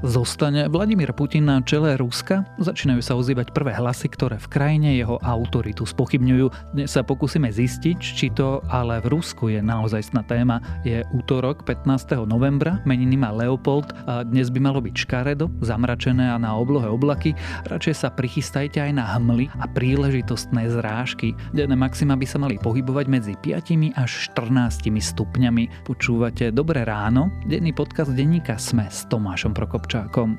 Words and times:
Zostane 0.00 0.64
Vladimír 0.72 1.12
Putin 1.12 1.44
na 1.44 1.60
čele 1.60 1.92
Ruska? 2.00 2.48
Začínajú 2.56 3.04
sa 3.04 3.20
ozývať 3.20 3.52
prvé 3.52 3.76
hlasy, 3.76 4.08
ktoré 4.08 4.40
v 4.40 4.48
krajine 4.48 4.96
jeho 4.96 5.20
autoritu 5.20 5.84
spochybňujú. 5.84 6.72
Dnes 6.72 6.88
sa 6.88 7.04
pokúsime 7.04 7.52
zistiť, 7.52 8.00
či 8.00 8.32
to 8.32 8.64
ale 8.72 8.96
v 9.04 9.12
Rusku 9.12 9.52
je 9.52 9.60
naozajstná 9.60 10.24
téma. 10.24 10.64
Je 10.88 11.04
útorok 11.12 11.68
15. 11.68 12.16
novembra, 12.24 12.80
meniny 12.88 13.20
má 13.20 13.28
Leopold 13.28 13.92
a 14.08 14.24
dnes 14.24 14.48
by 14.48 14.72
malo 14.72 14.80
byť 14.80 15.04
škaredo, 15.04 15.52
zamračené 15.60 16.32
a 16.32 16.40
na 16.40 16.56
oblohe 16.56 16.88
oblaky. 16.88 17.36
Radšej 17.68 17.94
sa 18.00 18.08
prichystajte 18.08 18.80
aj 18.80 18.96
na 18.96 19.04
hmly 19.04 19.52
a 19.60 19.68
príležitostné 19.68 20.80
zrážky. 20.80 21.36
Denné 21.52 21.76
maxima 21.76 22.16
by 22.16 22.24
sa 22.24 22.40
mali 22.40 22.56
pohybovať 22.56 23.04
medzi 23.04 23.36
5 23.36 24.00
až 24.00 24.32
14 24.32 24.80
stupňami. 24.88 25.84
Počúvate 25.84 26.48
Dobré 26.56 26.88
ráno, 26.88 27.28
denný 27.44 27.76
podcast 27.76 28.16
denníka 28.16 28.56
Sme 28.56 28.88
s 28.88 29.04
Tomášom 29.04 29.52
Prokopčom. 29.52 29.89
Ševčákom. 29.90 30.38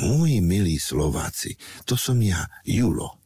Moji 0.00 0.40
milí 0.40 0.80
Slováci, 0.80 1.52
to 1.84 2.00
som 2.00 2.16
ja, 2.24 2.48
Julo. 2.64 3.20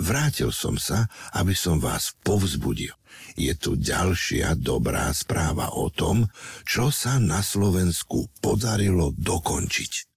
Vrátil 0.00 0.48
som 0.48 0.80
sa, 0.80 1.12
aby 1.36 1.52
som 1.52 1.76
vás 1.76 2.16
povzbudil. 2.24 2.96
Je 3.36 3.52
tu 3.52 3.76
ďalšia 3.76 4.56
dobrá 4.56 5.12
správa 5.12 5.76
o 5.76 5.92
tom, 5.92 6.24
čo 6.64 6.88
sa 6.88 7.20
na 7.20 7.44
Slovensku 7.44 8.32
podarilo 8.40 9.12
dokončiť. 9.12 10.08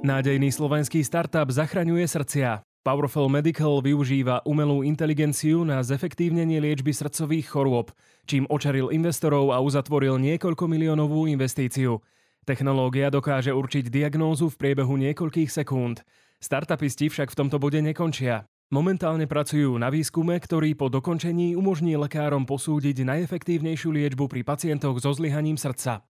Nádejný 0.00 0.48
slovenský 0.48 1.04
startup 1.04 1.52
zachraňuje 1.52 2.08
srdcia. 2.08 2.64
Powerful 2.80 3.28
Medical 3.28 3.84
využíva 3.84 4.40
umelú 4.48 4.80
inteligenciu 4.80 5.68
na 5.68 5.84
zefektívnenie 5.84 6.64
liečby 6.64 6.96
srdcových 6.96 7.52
chorôb, 7.52 7.92
čím 8.24 8.48
očaril 8.48 8.88
investorov 8.88 9.52
a 9.52 9.60
uzatvoril 9.60 10.16
niekoľko 10.16 10.64
miliónovú 10.64 11.28
investíciu. 11.28 12.00
Technológia 12.48 13.12
dokáže 13.12 13.52
určiť 13.52 13.92
diagnózu 13.92 14.48
v 14.48 14.56
priebehu 14.56 14.96
niekoľkých 14.96 15.52
sekúnd. 15.52 16.00
Startupisti 16.40 17.12
však 17.12 17.28
v 17.28 17.38
tomto 17.44 17.60
bode 17.60 17.84
nekončia. 17.84 18.48
Momentálne 18.72 19.28
pracujú 19.28 19.76
na 19.76 19.92
výskume, 19.92 20.40
ktorý 20.40 20.72
po 20.72 20.88
dokončení 20.88 21.52
umožní 21.60 22.00
lekárom 22.00 22.48
posúdiť 22.48 23.04
najefektívnejšiu 23.04 23.92
liečbu 23.92 24.24
pri 24.24 24.40
pacientoch 24.40 25.04
so 25.04 25.12
zlyhaním 25.12 25.60
srdca 25.60 26.00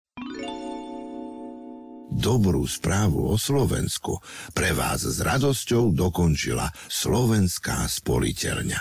dobrú 2.11 2.67
správu 2.67 3.31
o 3.31 3.37
Slovensku 3.39 4.19
pre 4.53 4.75
vás 4.75 5.07
s 5.07 5.23
radosťou 5.23 5.95
dokončila 5.95 6.69
Slovenská 6.91 7.87
spoliteľňa. 7.87 8.81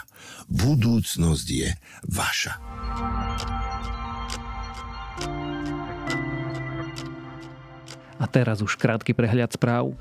Budúcnosť 0.49 1.47
je 1.47 1.69
vaša. 2.09 2.53
A 8.19 8.25
teraz 8.27 8.59
už 8.59 8.75
krátky 8.75 9.15
prehľad 9.15 9.55
správ. 9.55 9.95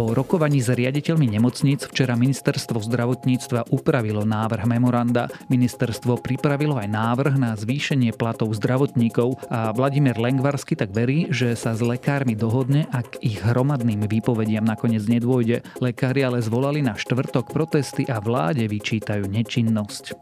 Po 0.00 0.16
rokovaní 0.16 0.64
s 0.64 0.72
riaditeľmi 0.72 1.28
nemocníc 1.28 1.84
včera 1.84 2.16
ministerstvo 2.16 2.80
zdravotníctva 2.80 3.68
upravilo 3.68 4.24
návrh 4.24 4.64
memoranda. 4.64 5.28
Ministerstvo 5.52 6.16
pripravilo 6.24 6.80
aj 6.80 6.88
návrh 6.88 7.36
na 7.36 7.52
zvýšenie 7.52 8.16
platov 8.16 8.48
zdravotníkov 8.56 9.36
a 9.52 9.76
Vladimír 9.76 10.16
Lengvarsky 10.16 10.72
tak 10.72 10.96
verí, 10.96 11.28
že 11.28 11.52
sa 11.52 11.76
s 11.76 11.84
lekármi 11.84 12.32
dohodne, 12.32 12.88
ak 12.88 13.20
ich 13.20 13.44
hromadným 13.44 14.08
výpovediam 14.08 14.64
nakoniec 14.64 15.04
nedôjde. 15.04 15.68
Lekári 15.84 16.24
ale 16.24 16.40
zvolali 16.40 16.80
na 16.80 16.96
štvrtok 16.96 17.52
protesty 17.52 18.08
a 18.08 18.24
vláde 18.24 18.64
vyčítajú 18.72 19.28
nečinnosť. 19.28 20.16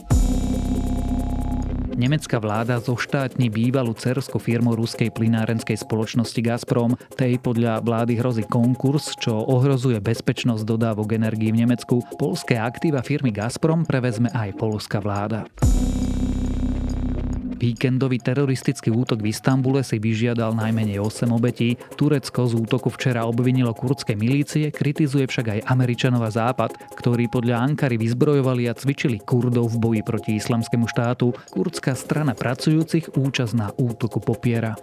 Nemecká 1.99 2.39
vláda 2.39 2.79
zoštátni 2.79 3.51
bývalú 3.51 3.91
cerskú 3.91 4.39
firmu 4.39 4.79
ruskej 4.79 5.11
plinárenskej 5.11 5.83
spoločnosti 5.83 6.39
Gazprom. 6.39 6.95
Tej 7.19 7.43
podľa 7.43 7.83
vlády 7.83 8.23
hrozí 8.23 8.47
konkurs, 8.47 9.19
čo 9.19 9.35
ohrozuje 9.35 9.99
bezpečnosť 9.99 10.63
dodávok 10.63 11.19
energií 11.19 11.51
v 11.51 11.67
Nemecku. 11.67 12.07
Polské 12.15 12.55
aktíva 12.55 13.03
firmy 13.03 13.35
Gazprom 13.35 13.83
prevezme 13.83 14.31
aj 14.31 14.55
polská 14.55 15.03
vláda. 15.03 15.51
Víkendový 17.59 18.23
teroristický 18.23 18.95
útok 18.95 19.19
v 19.19 19.35
Istambule 19.35 19.83
si 19.83 19.99
vyžiadal 19.99 20.55
najmenej 20.55 21.03
8 21.03 21.35
obetí. 21.35 21.75
Turecko 21.99 22.47
z 22.47 22.55
útoku 22.55 22.87
včera 22.95 23.27
obvinilo 23.27 23.75
kurdské 23.75 24.15
milície, 24.15 24.71
kritizuje 24.71 25.27
však 25.27 25.47
aj 25.59 25.65
Američanov 25.67 26.23
a 26.23 26.31
Západ, 26.31 26.79
ktorí 26.95 27.27
podľa 27.27 27.59
Ankary 27.59 27.99
vyzbrojovali 27.99 28.71
a 28.71 28.79
cvičili 28.79 29.19
Kurdov 29.19 29.75
v 29.75 29.77
boji 29.83 30.03
proti 30.07 30.39
islamskému 30.39 30.87
štátu. 30.87 31.35
Kurdská 31.51 31.99
strana 31.99 32.39
pracujúcich 32.39 33.19
účasť 33.19 33.55
na 33.59 33.75
útoku 33.75 34.23
popiera. 34.23 34.79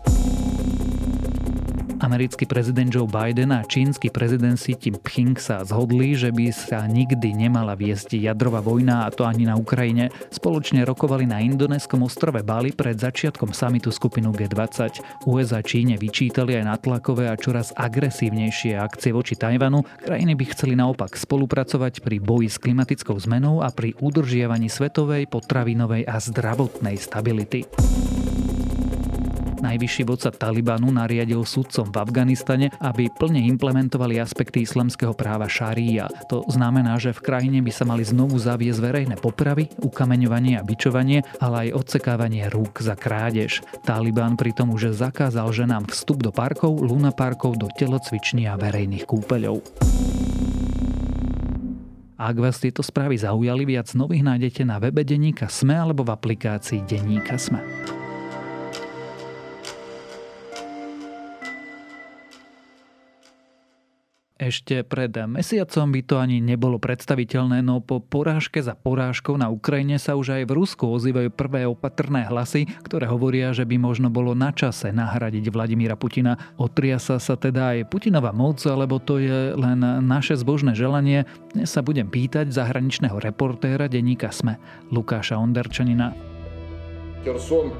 Americký 2.06 2.46
prezident 2.46 2.86
Joe 2.94 3.10
Biden 3.10 3.50
a 3.50 3.66
čínsky 3.66 4.14
prezident 4.14 4.62
Xi 4.62 4.78
Jinping 4.78 5.42
sa 5.42 5.66
zhodli, 5.66 6.14
že 6.14 6.30
by 6.30 6.54
sa 6.54 6.86
nikdy 6.86 7.34
nemala 7.34 7.74
viesť 7.74 8.22
jadrová 8.22 8.62
vojna 8.62 9.04
a 9.04 9.10
to 9.10 9.26
ani 9.26 9.50
na 9.50 9.58
Ukrajine. 9.58 10.14
Spoločne 10.30 10.86
rokovali 10.86 11.26
na 11.26 11.42
indonéskom 11.42 12.06
ostrove 12.06 12.46
Bali 12.46 12.78
pred 12.78 13.02
začiatkom 13.02 13.58
samitu 13.58 13.90
skupinu 13.90 14.30
G20. 14.30 15.02
USA 15.26 15.66
Číne 15.66 15.98
vyčítali 15.98 16.54
aj 16.54 16.78
natlakové 16.78 17.26
a 17.26 17.34
čoraz 17.34 17.74
agresívnejšie 17.74 18.78
akcie 18.78 19.10
voči 19.10 19.34
Tajvanu. 19.34 19.82
Krajiny 20.06 20.38
by 20.38 20.46
chceli 20.54 20.78
naopak 20.78 21.18
spolupracovať 21.18 22.06
pri 22.06 22.22
boji 22.22 22.54
s 22.54 22.62
klimatickou 22.62 23.18
zmenou 23.18 23.66
a 23.66 23.74
pri 23.74 23.98
udržiavaní 23.98 24.70
svetovej, 24.70 25.26
potravinovej 25.26 26.06
a 26.06 26.22
zdravotnej 26.22 27.02
stability. 27.02 27.66
Najvyšší 29.66 30.06
vodca 30.06 30.30
Talibanu 30.30 30.94
nariadil 30.94 31.42
sudcom 31.42 31.90
v 31.90 31.98
Afganistane, 31.98 32.70
aby 32.86 33.10
plne 33.10 33.42
implementovali 33.50 34.22
aspekty 34.22 34.62
islamského 34.62 35.18
práva 35.18 35.50
šaria. 35.50 36.06
To 36.30 36.46
znamená, 36.46 37.02
že 37.02 37.18
v 37.18 37.26
krajine 37.26 37.66
by 37.66 37.74
sa 37.74 37.82
mali 37.82 38.06
znovu 38.06 38.38
zaviesť 38.38 38.78
verejné 38.78 39.16
popravy, 39.18 39.74
ukameňovanie 39.82 40.62
a 40.62 40.64
bičovanie, 40.64 41.26
ale 41.42 41.66
aj 41.66 41.82
odsekávanie 41.82 42.46
rúk 42.54 42.78
za 42.78 42.94
krádež. 42.94 43.66
Taliban 43.82 44.38
pritom 44.38 44.70
už 44.70 44.94
zakázal 44.94 45.50
ženám 45.50 45.90
vstup 45.90 46.22
do 46.22 46.30
parkov, 46.30 46.86
lunaparkov, 46.86 47.58
do 47.58 47.66
telocviční 47.74 48.46
a 48.46 48.62
verejných 48.62 49.10
kúpeľov. 49.10 49.66
Ak 52.22 52.38
vás 52.38 52.62
tieto 52.62 52.86
správy 52.86 53.18
zaujali, 53.18 53.66
viac 53.66 53.90
nových 53.98 54.22
nájdete 54.22 54.62
na 54.62 54.78
webe 54.78 55.02
Deníka 55.02 55.50
Sme 55.50 55.74
alebo 55.74 56.06
v 56.06 56.14
aplikácii 56.14 56.86
Deníka 56.86 57.42
Sme. 57.42 57.66
Ešte 64.41 64.81
pred 64.89 65.13
mesiacom 65.13 65.93
by 65.93 66.01
to 66.01 66.17
ani 66.17 66.41
nebolo 66.41 66.81
predstaviteľné, 66.81 67.61
no 67.61 67.85
po 67.85 68.01
porážke 68.01 68.65
za 68.65 68.73
porážkou 68.73 69.37
na 69.37 69.53
Ukrajine 69.53 70.01
sa 70.01 70.17
už 70.17 70.33
aj 70.33 70.49
v 70.49 70.57
Rusku 70.57 70.89
ozývajú 70.89 71.29
prvé 71.29 71.69
opatrné 71.69 72.25
hlasy, 72.25 72.65
ktoré 72.81 73.05
hovoria, 73.05 73.53
že 73.53 73.69
by 73.69 73.77
možno 73.77 74.09
bolo 74.09 74.33
na 74.33 74.49
čase 74.49 74.97
nahradiť 74.97 75.45
Vladimíra 75.53 75.93
Putina. 75.93 76.41
Otriasa 76.57 77.21
sa 77.21 77.37
teda 77.37 77.77
aj 77.77 77.93
Putinova 77.93 78.33
moc, 78.33 78.65
alebo 78.65 78.97
to 78.97 79.21
je 79.21 79.53
len 79.53 79.77
naše 80.09 80.41
zbožné 80.41 80.73
želanie. 80.73 81.29
Dnes 81.53 81.69
sa 81.69 81.85
budem 81.85 82.09
pýtať 82.09 82.49
zahraničného 82.49 83.21
reportéra 83.21 83.93
denníka 83.93 84.33
SME, 84.33 84.57
Lukáša 84.89 85.37
Onderčanina. 85.37 86.17
Херсон 87.29 87.77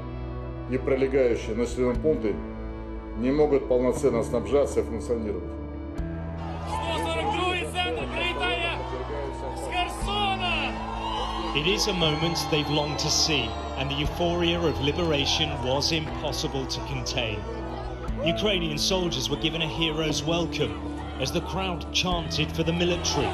и 0.69 0.77
прилегающие 0.77 1.57
населенные 1.57 1.97
пункты 1.97 2.37
не 3.17 3.33
могут 3.33 3.65
полноценно 3.65 4.21
снабжаться 4.21 4.81
и 4.81 4.83
функционировать. 4.85 5.49
It 11.56 11.66
is 11.66 11.88
a 11.88 11.92
moment 11.96 12.36
they've 12.50 12.68
longed 12.68 12.98
to 13.00 13.08
see, 13.08 13.48
and 13.80 13.88
the 13.88 13.94
euphoria 13.94 14.60
of 14.60 14.76
liberation 14.84 15.48
was 15.64 15.88
impossible 15.90 16.68
to 16.68 16.80
contain. 16.84 17.40
Ukrainian 18.20 18.76
soldiers 18.76 19.30
were 19.32 19.40
given 19.40 19.64
a 19.64 19.66
hero's 19.66 20.20
welcome 20.20 20.76
as 21.16 21.32
the 21.32 21.40
crowd 21.40 21.80
chanted 21.96 22.52
for 22.52 22.60
the 22.60 22.76
military. 22.76 23.32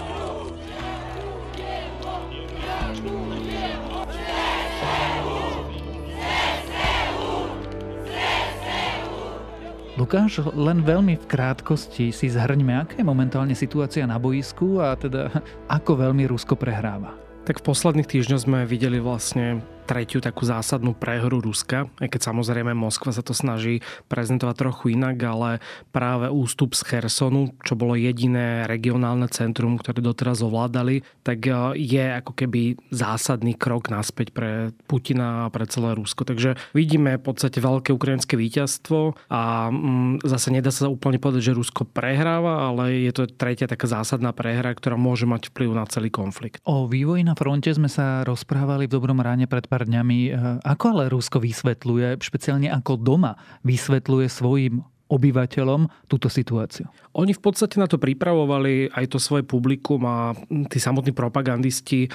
Lukáš, 9.99 10.47
len 10.55 10.87
veľmi 10.87 11.19
v 11.19 11.25
krátkosti 11.27 12.15
si 12.15 12.27
zhrňme, 12.31 12.87
aká 12.87 13.03
je 13.03 13.07
momentálne 13.07 13.59
situácia 13.59 14.07
na 14.07 14.23
boisku 14.23 14.79
a 14.79 14.95
teda 14.95 15.27
ako 15.67 16.07
veľmi 16.07 16.23
Rusko 16.31 16.55
prehráva. 16.55 17.22
Tak 17.43 17.59
v 17.59 17.67
posledných 17.75 18.06
týždňoch 18.06 18.43
sme 18.47 18.59
videli 18.71 19.03
vlastne 19.03 19.67
tretiu 19.82 20.23
takú 20.23 20.46
zásadnú 20.46 20.94
prehru 20.94 21.43
Ruska, 21.43 21.90
aj 21.99 22.08
keď 22.08 22.20
samozrejme 22.31 22.73
Moskva 22.73 23.11
sa 23.11 23.20
to 23.20 23.34
snaží 23.34 23.82
prezentovať 24.06 24.55
trochu 24.56 24.84
inak, 24.94 25.19
ale 25.23 25.50
práve 25.90 26.31
ústup 26.31 26.79
z 26.79 26.87
Chersonu, 26.87 27.52
čo 27.67 27.75
bolo 27.75 27.99
jediné 27.99 28.64
regionálne 28.70 29.26
centrum, 29.29 29.76
ktoré 29.76 29.99
doteraz 30.00 30.40
ovládali, 30.40 31.02
tak 31.26 31.44
e, 31.44 31.52
je 31.79 32.05
ako 32.23 32.32
keby 32.32 32.79
zásadný 32.94 33.58
krok 33.58 33.90
naspäť 33.90 34.31
pre 34.31 34.70
Putina 34.87 35.46
a 35.46 35.52
pre 35.52 35.67
celé 35.67 35.99
Rusko. 35.99 36.23
Takže 36.23 36.55
vidíme 36.73 37.19
v 37.19 37.25
podstate 37.26 37.58
veľké 37.58 37.90
ukrajinské 37.90 38.38
víťazstvo 38.38 39.19
a 39.29 39.69
mm, 39.69 40.23
zase 40.23 40.49
nedá 40.55 40.70
sa 40.70 40.87
úplne 40.87 41.19
povedať, 41.19 41.52
že 41.52 41.58
Rusko 41.58 41.88
prehráva, 41.88 42.70
ale 42.70 43.02
je 43.08 43.12
to 43.12 43.26
tretia 43.26 43.67
taká 43.67 43.90
zásadná 43.90 44.31
prehra, 44.31 44.70
ktorá 44.73 44.94
môže 44.94 45.26
mať 45.26 45.50
vplyv 45.50 45.70
na 45.75 45.84
celý 45.90 46.08
konflikt. 46.12 46.62
O 46.62 46.87
vývoji 46.87 47.26
na 47.26 47.34
fronte 47.34 47.73
sme 47.73 47.90
sa 47.90 48.23
rozprávali 48.23 48.87
v 48.87 48.94
dobrom 48.94 49.19
ráne 49.19 49.50
pred 49.50 49.67
pár 49.73 49.89
dňami. 49.89 50.19
E, 50.29 50.31
ako 50.69 50.85
ale 50.93 51.09
Rusko 51.09 51.41
vysvetľuje, 51.41 52.21
špeciálne 52.21 52.69
ako 52.69 53.01
doma 53.01 53.41
vysvetľuje 53.65 54.29
svojim 54.29 54.85
obyvateľom 55.12 56.09
túto 56.09 56.32
situáciu? 56.32 56.88
Oni 57.12 57.37
v 57.37 57.44
podstate 57.44 57.76
na 57.76 57.85
to 57.85 58.00
pripravovali 58.00 58.88
aj 58.88 59.12
to 59.12 59.19
svoje 59.20 59.44
publikum 59.44 60.00
a 60.09 60.32
tí 60.73 60.81
samotní 60.81 61.12
propagandisti 61.12 62.09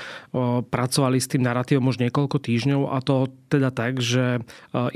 pracovali 0.74 1.22
s 1.22 1.30
tým 1.30 1.46
narratívom 1.46 1.94
už 1.94 2.02
niekoľko 2.02 2.42
týždňov 2.42 2.82
a 2.90 2.98
to 3.06 3.30
teda 3.48 3.70
tak, 3.70 4.02
že 4.02 4.42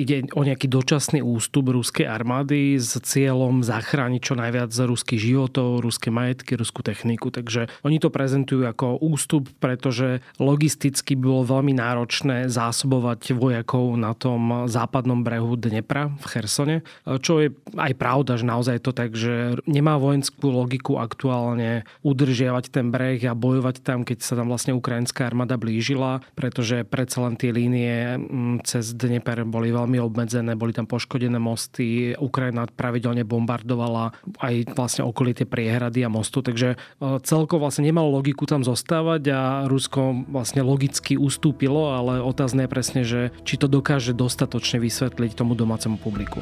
ide 0.01 0.25
o 0.33 0.41
nejaký 0.41 0.65
dočasný 0.65 1.21
ústup 1.21 1.69
ruskej 1.69 2.09
armády 2.09 2.81
s 2.81 2.97
cieľom 2.97 3.61
zachrániť 3.61 4.21
čo 4.25 4.33
najviac 4.33 4.73
ruských 4.73 5.21
životov, 5.21 5.85
ruské 5.85 6.09
majetky, 6.09 6.57
ruskú 6.57 6.81
techniku. 6.81 7.29
Takže 7.29 7.69
oni 7.85 8.01
to 8.01 8.09
prezentujú 8.09 8.65
ako 8.65 8.97
ústup, 9.05 9.53
pretože 9.61 10.25
logisticky 10.41 11.13
bolo 11.13 11.45
veľmi 11.45 11.77
náročné 11.77 12.49
zásobovať 12.49 13.37
vojakov 13.37 13.93
na 13.95 14.17
tom 14.17 14.65
západnom 14.65 15.21
brehu 15.21 15.53
Dnepra 15.55 16.09
v 16.09 16.25
Chersone, 16.25 16.77
čo 17.21 17.37
je 17.39 17.53
aj 17.77 17.90
aj 17.91 17.95
pravda, 17.99 18.39
že 18.39 18.45
naozaj 18.47 18.73
je 18.79 18.83
to 18.83 18.93
tak, 18.95 19.11
že 19.13 19.59
nemá 19.67 19.99
vojenskú 19.99 20.47
logiku 20.47 20.97
aktuálne 20.97 21.83
udržiavať 22.07 22.71
ten 22.71 22.87
breh 22.87 23.19
a 23.27 23.35
bojovať 23.35 23.83
tam, 23.83 24.07
keď 24.07 24.23
sa 24.23 24.39
tam 24.39 24.47
vlastne 24.47 24.71
ukrajinská 24.71 25.27
armáda 25.27 25.59
blížila, 25.59 26.23
pretože 26.33 26.87
predsa 26.87 27.27
len 27.27 27.35
tie 27.35 27.51
línie 27.51 28.15
mm, 28.17 28.63
cez 28.63 28.95
Dnieper 28.95 29.43
boli 29.43 29.75
veľmi 29.75 29.99
obmedzené, 29.99 30.55
boli 30.55 30.71
tam 30.71 30.87
poškodené 30.87 31.37
mosty, 31.37 32.15
Ukrajina 32.15 32.65
pravidelne 32.71 33.27
bombardovala 33.27 34.15
aj 34.39 34.71
vlastne 34.73 35.03
okolité 35.03 35.43
priehrady 35.43 36.07
a 36.07 36.09
mostu, 36.09 36.39
takže 36.39 36.75
e, 36.75 36.77
celko 37.27 37.59
vlastne 37.59 37.83
nemalo 37.83 38.07
logiku 38.15 38.47
tam 38.47 38.63
zostávať 38.63 39.21
a 39.35 39.41
Rusko 39.67 40.31
vlastne 40.31 40.63
logicky 40.63 41.19
ustúpilo, 41.19 41.91
ale 41.91 42.23
otázne 42.23 42.65
je 42.65 42.69
presne, 42.71 43.01
že 43.03 43.35
či 43.43 43.59
to 43.59 43.67
dokáže 43.67 44.15
dostatočne 44.15 44.79
vysvetliť 44.79 45.31
tomu 45.35 45.57
domácemu 45.57 45.97
publiku 45.99 46.39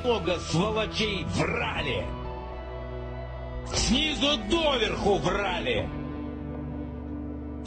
врали. 1.39 2.03
Снизу 3.73 4.37
доверху 4.51 5.15
врали. 5.19 5.89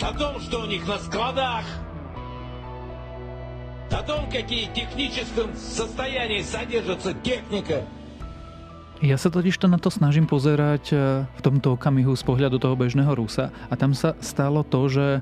О 0.02 0.14
том, 0.14 0.40
что 0.42 0.62
у 0.62 0.66
них 0.66 0.88
на 0.88 0.98
складах, 1.00 1.66
о 3.92 4.04
том, 4.04 4.30
какие 4.30 4.68
в 4.70 4.74
техническом 4.74 5.56
состоянии 5.56 6.42
содержится 6.42 7.14
техника. 7.14 7.82
Ja 8.98 9.14
sa 9.22 9.30
totiž 9.30 9.54
to 9.62 9.70
na 9.70 9.78
to 9.78 9.94
snažím 9.94 10.26
pozerať 10.26 10.84
e, 10.90 10.96
v 11.30 11.42
tomto 11.46 11.78
okamihu 11.78 12.18
z 12.18 12.24
pohľadu 12.26 12.58
toho 12.58 12.74
bežného 12.74 13.14
Rusa 13.14 13.54
a 13.70 13.74
tam 13.78 13.94
sa 13.94 14.18
stalo 14.26 14.66
to, 14.66 14.90
že 14.90 15.22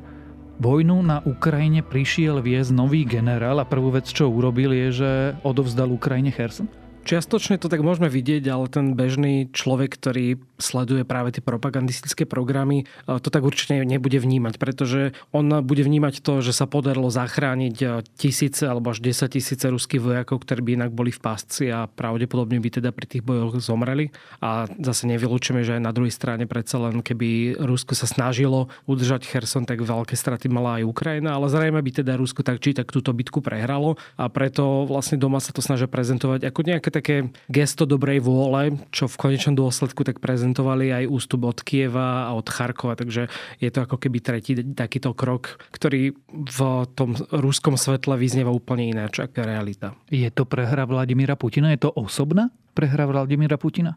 vojnu 0.64 1.04
na 1.04 1.20
Ukrajine 1.28 1.84
prišiel 1.84 2.40
viesť 2.40 2.72
nový 2.72 3.04
generál 3.04 3.60
a 3.60 3.68
prvú 3.68 3.92
vec, 3.92 4.08
čo 4.08 4.32
urobil, 4.32 4.72
je, 4.72 4.88
že 5.04 5.12
odovzdal 5.44 5.92
Ukrajine 5.92 6.32
Herson. 6.32 6.72
Čiastočne 7.11 7.59
to 7.59 7.67
tak 7.67 7.83
môžeme 7.83 8.07
vidieť, 8.07 8.47
ale 8.47 8.71
ten 8.71 8.95
bežný 8.95 9.51
človek, 9.51 9.99
ktorý 9.99 10.39
sleduje 10.63 11.03
práve 11.03 11.35
tie 11.35 11.43
propagandistické 11.43 12.23
programy, 12.23 12.87
to 13.03 13.35
tak 13.35 13.43
určite 13.43 13.83
nebude 13.83 14.15
vnímať, 14.15 14.63
pretože 14.63 15.19
on 15.35 15.51
bude 15.67 15.83
vnímať 15.83 16.23
to, 16.23 16.39
že 16.39 16.55
sa 16.55 16.71
podarilo 16.71 17.11
zachrániť 17.11 17.77
e, 17.83 17.87
tisíce 18.15 18.63
alebo 18.63 18.95
až 18.95 19.03
10 19.03 19.27
tisíce 19.27 19.67
ruských 19.67 19.99
vojakov, 19.99 20.47
ktorí 20.47 20.61
by 20.63 20.71
inak 20.79 20.93
boli 20.95 21.11
v 21.11 21.19
pásci 21.19 21.67
a 21.73 21.91
pravdepodobne 21.91 22.63
by 22.63 22.79
teda 22.79 22.95
pri 22.95 23.11
tých 23.11 23.27
bojoch 23.27 23.59
zomreli. 23.59 24.15
A 24.39 24.71
zase 24.79 25.11
nevylúčime, 25.11 25.67
že 25.67 25.81
aj 25.81 25.83
na 25.83 25.91
druhej 25.91 26.15
strane 26.15 26.47
predsa 26.47 26.79
len 26.79 27.03
keby 27.03 27.59
Rusko 27.59 27.99
sa 27.99 28.07
snažilo 28.07 28.71
udržať 28.87 29.27
Herson, 29.27 29.67
tak 29.67 29.83
veľké 29.83 30.15
straty 30.15 30.47
mala 30.47 30.79
aj 30.79 30.87
Ukrajina, 30.87 31.35
ale 31.35 31.51
zrejme 31.51 31.83
by 31.83 31.91
teda 31.91 32.15
Rusko 32.15 32.47
tak 32.47 32.63
či 32.63 32.71
tak 32.71 32.95
túto 32.95 33.11
bitku 33.11 33.43
prehralo 33.43 33.99
a 34.15 34.31
preto 34.31 34.87
vlastne 34.87 35.19
doma 35.19 35.43
sa 35.43 35.51
to 35.51 35.59
snažia 35.59 35.91
prezentovať 35.91 36.47
ako 36.47 36.61
nejaké 36.63 37.00
také 37.01 37.33
gesto 37.49 37.89
dobrej 37.89 38.21
vôle, 38.21 38.77
čo 38.93 39.09
v 39.09 39.17
konečnom 39.17 39.57
dôsledku 39.57 40.05
tak 40.05 40.21
prezentovali 40.21 40.93
aj 40.93 41.05
ústup 41.09 41.49
od 41.49 41.65
Kieva 41.65 42.29
a 42.29 42.37
od 42.37 42.45
Charkova, 42.45 42.95
takže 42.95 43.33
je 43.57 43.69
to 43.73 43.89
ako 43.89 43.97
keby 43.97 44.21
tretí 44.21 44.53
takýto 44.77 45.17
krok, 45.17 45.57
ktorý 45.73 46.13
v 46.31 46.61
tom 46.93 47.17
ruskom 47.33 47.81
svetle 47.81 48.21
vyznieva 48.21 48.53
úplne 48.53 48.93
ináč 48.93 49.25
ako 49.25 49.41
realita. 49.43 49.97
Je 50.13 50.29
to 50.29 50.45
prehra 50.45 50.85
Vladimíra 50.85 51.35
Putina? 51.41 51.73
Je 51.73 51.81
to 51.81 51.91
osobná 51.97 52.53
prehra 52.77 53.09
Vladimíra 53.09 53.57
Putina? 53.57 53.97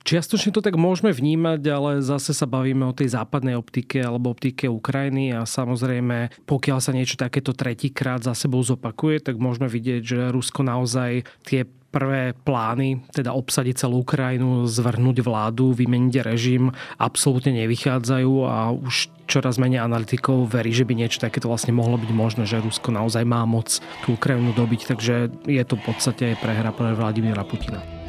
Čiastočne 0.00 0.56
to 0.56 0.64
tak 0.64 0.80
môžeme 0.80 1.12
vnímať, 1.12 1.60
ale 1.68 1.90
zase 2.00 2.32
sa 2.32 2.48
bavíme 2.48 2.88
o 2.88 2.96
tej 2.96 3.12
západnej 3.12 3.52
optike 3.52 4.00
alebo 4.00 4.32
optike 4.32 4.64
Ukrajiny 4.64 5.36
a 5.36 5.44
samozrejme, 5.44 6.40
pokiaľ 6.48 6.78
sa 6.80 6.96
niečo 6.96 7.20
takéto 7.20 7.52
tretíkrát 7.52 8.24
za 8.24 8.32
sebou 8.32 8.64
zopakuje, 8.64 9.20
tak 9.20 9.36
môžeme 9.36 9.68
vidieť, 9.68 10.00
že 10.00 10.32
Rusko 10.32 10.64
naozaj 10.64 11.28
tie 11.44 11.68
prvé 11.90 12.32
plány, 12.46 13.02
teda 13.10 13.34
obsadiť 13.34 13.86
celú 13.86 14.06
Ukrajinu, 14.06 14.64
zvrhnúť 14.70 15.26
vládu, 15.26 15.74
vymeniť 15.74 16.14
režim, 16.22 16.70
absolútne 16.96 17.50
nevychádzajú 17.66 18.32
a 18.46 18.70
už 18.70 19.10
čoraz 19.26 19.58
menej 19.58 19.82
analytikov 19.82 20.50
verí, 20.50 20.74
že 20.74 20.86
by 20.86 20.94
niečo 20.94 21.22
takéto 21.22 21.50
vlastne 21.50 21.74
mohlo 21.74 21.98
byť 21.98 22.10
možné, 22.10 22.42
že 22.46 22.62
Rusko 22.62 22.90
naozaj 22.94 23.22
má 23.26 23.42
moc 23.46 23.82
tú 24.06 24.14
Ukrajinu 24.14 24.54
dobiť, 24.54 24.80
takže 24.90 25.30
je 25.46 25.62
to 25.66 25.74
v 25.78 25.84
podstate 25.86 26.34
prehra 26.38 26.70
pre 26.74 26.94
Vladimíra 26.94 27.46
Putina. 27.46 27.99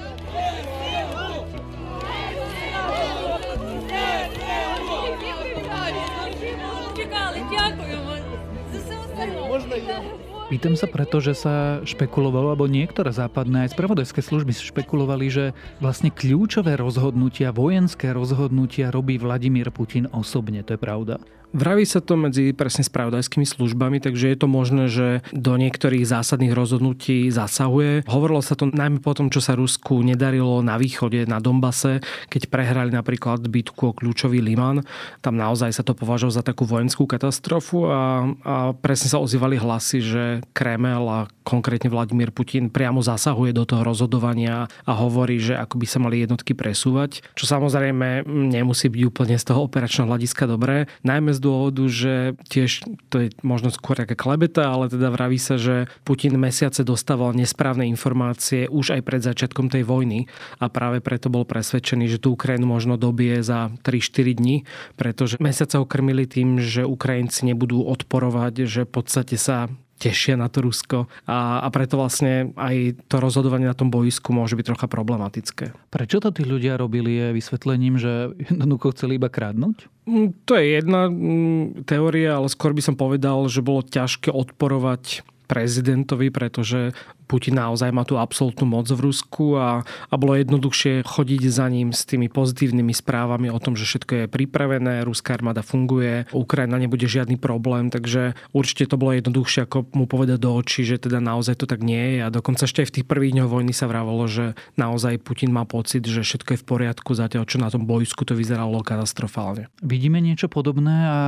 Pýtam 10.51 10.75
sa 10.75 10.83
preto, 10.83 11.23
že 11.23 11.31
sa 11.31 11.79
špekulovalo, 11.87 12.51
alebo 12.51 12.67
niektoré 12.67 13.07
západné 13.07 13.63
aj 13.63 13.71
spravodajské 13.71 14.19
služby 14.19 14.51
špekulovali, 14.51 15.31
že 15.31 15.45
vlastne 15.79 16.11
kľúčové 16.11 16.75
rozhodnutia, 16.75 17.55
vojenské 17.55 18.11
rozhodnutia 18.11 18.91
robí 18.91 19.15
Vladimír 19.15 19.71
Putin 19.71 20.11
osobne. 20.11 20.59
To 20.67 20.75
je 20.75 20.79
pravda? 20.83 21.23
Vraví 21.51 21.83
sa 21.83 21.99
to 21.99 22.15
medzi 22.15 22.55
presne 22.55 22.87
spravodajskými 22.87 23.43
službami, 23.43 23.99
takže 23.99 24.31
je 24.31 24.37
to 24.39 24.47
možné, 24.47 24.87
že 24.87 25.19
do 25.35 25.59
niektorých 25.59 26.07
zásadných 26.07 26.55
rozhodnutí 26.55 27.27
zasahuje. 27.27 28.07
Hovorilo 28.07 28.39
sa 28.39 28.55
to 28.55 28.71
najmä 28.71 29.03
po 29.03 29.11
tom, 29.11 29.27
čo 29.27 29.43
sa 29.43 29.59
Rusku 29.59 29.99
nedarilo 29.99 30.63
na 30.63 30.79
východe, 30.79 31.27
na 31.27 31.43
Dombase, 31.43 31.99
keď 32.31 32.47
prehrali 32.47 32.95
napríklad 32.95 33.43
bitku 33.51 33.91
o 33.91 33.95
kľúčový 33.95 34.39
Liman. 34.39 34.87
Tam 35.19 35.35
naozaj 35.35 35.75
sa 35.75 35.83
to 35.83 35.91
považovalo 35.91 36.39
za 36.39 36.43
takú 36.47 36.63
vojenskú 36.63 37.03
katastrofu 37.03 37.83
a, 37.91 38.31
a 38.47 38.55
presne 38.71 39.11
sa 39.11 39.19
ozývali 39.19 39.59
hlasy, 39.59 39.99
že 39.99 40.23
Kreml 40.55 41.03
a 41.11 41.19
konkrétne 41.43 41.91
Vladimír 41.91 42.31
Putin 42.31 42.71
priamo 42.71 43.03
zasahuje 43.03 43.51
do 43.51 43.67
toho 43.67 43.83
rozhodovania 43.83 44.71
a 44.87 44.91
hovorí, 44.95 45.41
že 45.41 45.59
ako 45.59 45.83
by 45.83 45.85
sa 45.89 45.99
mali 45.99 46.23
jednotky 46.23 46.55
presúvať, 46.55 47.25
čo 47.35 47.43
samozrejme 47.43 48.23
nemusí 48.29 48.87
byť 48.87 49.03
úplne 49.03 49.35
z 49.35 49.43
toho 49.51 49.67
operačného 49.67 50.07
hľadiska 50.07 50.47
dobré. 50.47 50.87
Najmä 51.03 51.35
z 51.35 51.40
dôvodu, 51.41 51.81
že 51.89 52.37
tiež 52.47 52.85
to 53.09 53.25
je 53.25 53.27
možno 53.41 53.73
skôr 53.73 53.97
taká 53.97 54.13
klebeta, 54.13 54.69
ale 54.69 54.87
teda 54.87 55.09
vraví 55.09 55.41
sa, 55.41 55.57
že 55.57 55.89
Putin 56.05 56.37
mesiace 56.37 56.85
dostával 56.85 57.33
nesprávne 57.33 57.89
informácie 57.89 58.69
už 58.69 58.93
aj 58.93 59.01
pred 59.01 59.21
začiatkom 59.25 59.73
tej 59.73 59.81
vojny 59.81 60.29
a 60.61 60.69
práve 60.69 61.01
preto 61.01 61.33
bol 61.33 61.43
presvedčený, 61.43 62.05
že 62.05 62.21
tú 62.21 62.37
Ukrajinu 62.37 62.69
možno 62.69 63.01
dobie 63.01 63.41
za 63.41 63.73
3-4 63.81 64.37
dní, 64.37 64.55
pretože 64.95 65.41
mesiace 65.41 65.81
ho 65.81 65.89
krmili 65.89 66.29
tým, 66.29 66.61
že 66.61 66.85
Ukrajinci 66.85 67.49
nebudú 67.49 67.81
odporovať, 67.89 68.69
že 68.69 68.85
v 68.85 68.91
podstate 68.93 69.35
sa 69.41 69.67
tešia 70.01 70.33
na 70.33 70.49
to 70.49 70.65
Rusko 70.65 71.05
a, 71.29 71.61
a 71.61 71.67
preto 71.69 72.01
vlastne 72.01 72.57
aj 72.57 73.05
to 73.05 73.21
rozhodovanie 73.21 73.69
na 73.69 73.77
tom 73.77 73.93
boisku 73.93 74.33
môže 74.33 74.57
byť 74.57 74.73
trocha 74.73 74.87
problematické. 74.89 75.77
Prečo 75.93 76.17
to 76.17 76.33
tí 76.33 76.41
ľudia 76.41 76.81
robili 76.81 77.13
je 77.21 77.27
vysvetlením, 77.37 78.01
že 78.01 78.33
jednoducho 78.49 78.97
chceli 78.97 79.21
iba 79.21 79.29
kradnúť? 79.29 79.85
Mm, 80.09 80.33
to 80.49 80.57
je 80.57 80.65
jedna 80.81 81.05
mm, 81.05 81.85
teória, 81.85 82.41
ale 82.41 82.49
skôr 82.49 82.73
by 82.73 82.81
som 82.81 82.97
povedal, 82.97 83.45
že 83.45 83.61
bolo 83.61 83.85
ťažké 83.85 84.33
odporovať 84.33 85.21
prezidentovi, 85.51 86.31
pretože 86.31 86.95
Putin 87.27 87.59
naozaj 87.59 87.91
má 87.91 88.07
tú 88.07 88.15
absolútnu 88.15 88.63
moc 88.63 88.87
v 88.87 89.11
Rusku 89.11 89.59
a, 89.59 89.83
a 89.83 90.15
bolo 90.15 90.39
jednoduchšie 90.39 91.03
chodiť 91.03 91.41
za 91.51 91.67
ním 91.67 91.91
s 91.91 92.07
tými 92.07 92.31
pozitívnymi 92.31 92.95
správami 92.95 93.51
o 93.51 93.59
tom, 93.59 93.75
že 93.75 93.83
všetko 93.83 94.11
je 94.15 94.25
pripravené, 94.31 95.03
ruská 95.03 95.35
armáda 95.35 95.59
funguje, 95.59 96.27
Ukrajina 96.31 96.79
nebude 96.79 97.03
žiadny 97.03 97.35
problém, 97.35 97.91
takže 97.91 98.35
určite 98.55 98.87
to 98.87 98.95
bolo 98.95 99.15
jednoduchšie 99.15 99.67
ako 99.67 99.91
mu 99.91 100.07
povedať 100.07 100.39
do 100.39 100.55
očí, 100.55 100.87
že 100.87 100.99
teda 100.99 101.19
naozaj 101.19 101.59
to 101.59 101.65
tak 101.67 101.83
nie 101.83 102.19
je 102.19 102.19
a 102.23 102.31
dokonca 102.31 102.63
ešte 102.63 102.83
aj 102.83 102.87
v 102.87 102.95
tých 102.99 103.09
prvých 103.09 103.33
dňoch 103.35 103.51
vojny 103.51 103.73
sa 103.75 103.91
vravalo, 103.91 104.23
že 104.31 104.55
naozaj 104.79 105.19
Putin 105.23 105.51
má 105.51 105.67
pocit, 105.67 106.03
že 106.07 106.23
všetko 106.23 106.55
je 106.55 106.61
v 106.63 106.67
poriadku, 106.67 107.11
zatiaľ 107.11 107.43
čo 107.47 107.59
na 107.59 107.67
tom 107.67 107.83
bojsku 107.83 108.23
to 108.23 108.35
vyzeralo 108.35 108.83
katastrofálne. 108.83 109.67
Vidíme 109.83 110.19
niečo 110.23 110.51
podobné 110.51 110.95
a 111.07 111.19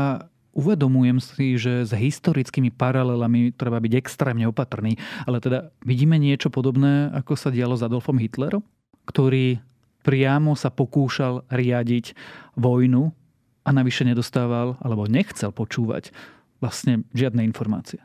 uvedomujem 0.53 1.17
si, 1.17 1.57
že 1.57 1.83
s 1.83 1.91
historickými 1.91 2.69
paralelami 2.69 3.51
treba 3.53 3.81
byť 3.81 3.93
extrémne 3.97 4.45
opatrný, 4.47 4.95
ale 5.25 5.41
teda 5.41 5.73
vidíme 5.81 6.21
niečo 6.21 6.53
podobné, 6.53 7.09
ako 7.11 7.33
sa 7.33 7.49
dialo 7.49 7.73
s 7.73 7.83
Adolfom 7.83 8.21
Hitlerom, 8.21 8.61
ktorý 9.09 9.59
priamo 10.05 10.53
sa 10.53 10.69
pokúšal 10.69 11.43
riadiť 11.49 12.13
vojnu 12.53 13.09
a 13.65 13.69
navyše 13.73 14.05
nedostával 14.05 14.77
alebo 14.79 15.09
nechcel 15.09 15.49
počúvať 15.49 16.13
vlastne 16.61 17.03
žiadne 17.11 17.43
informácie. 17.43 17.99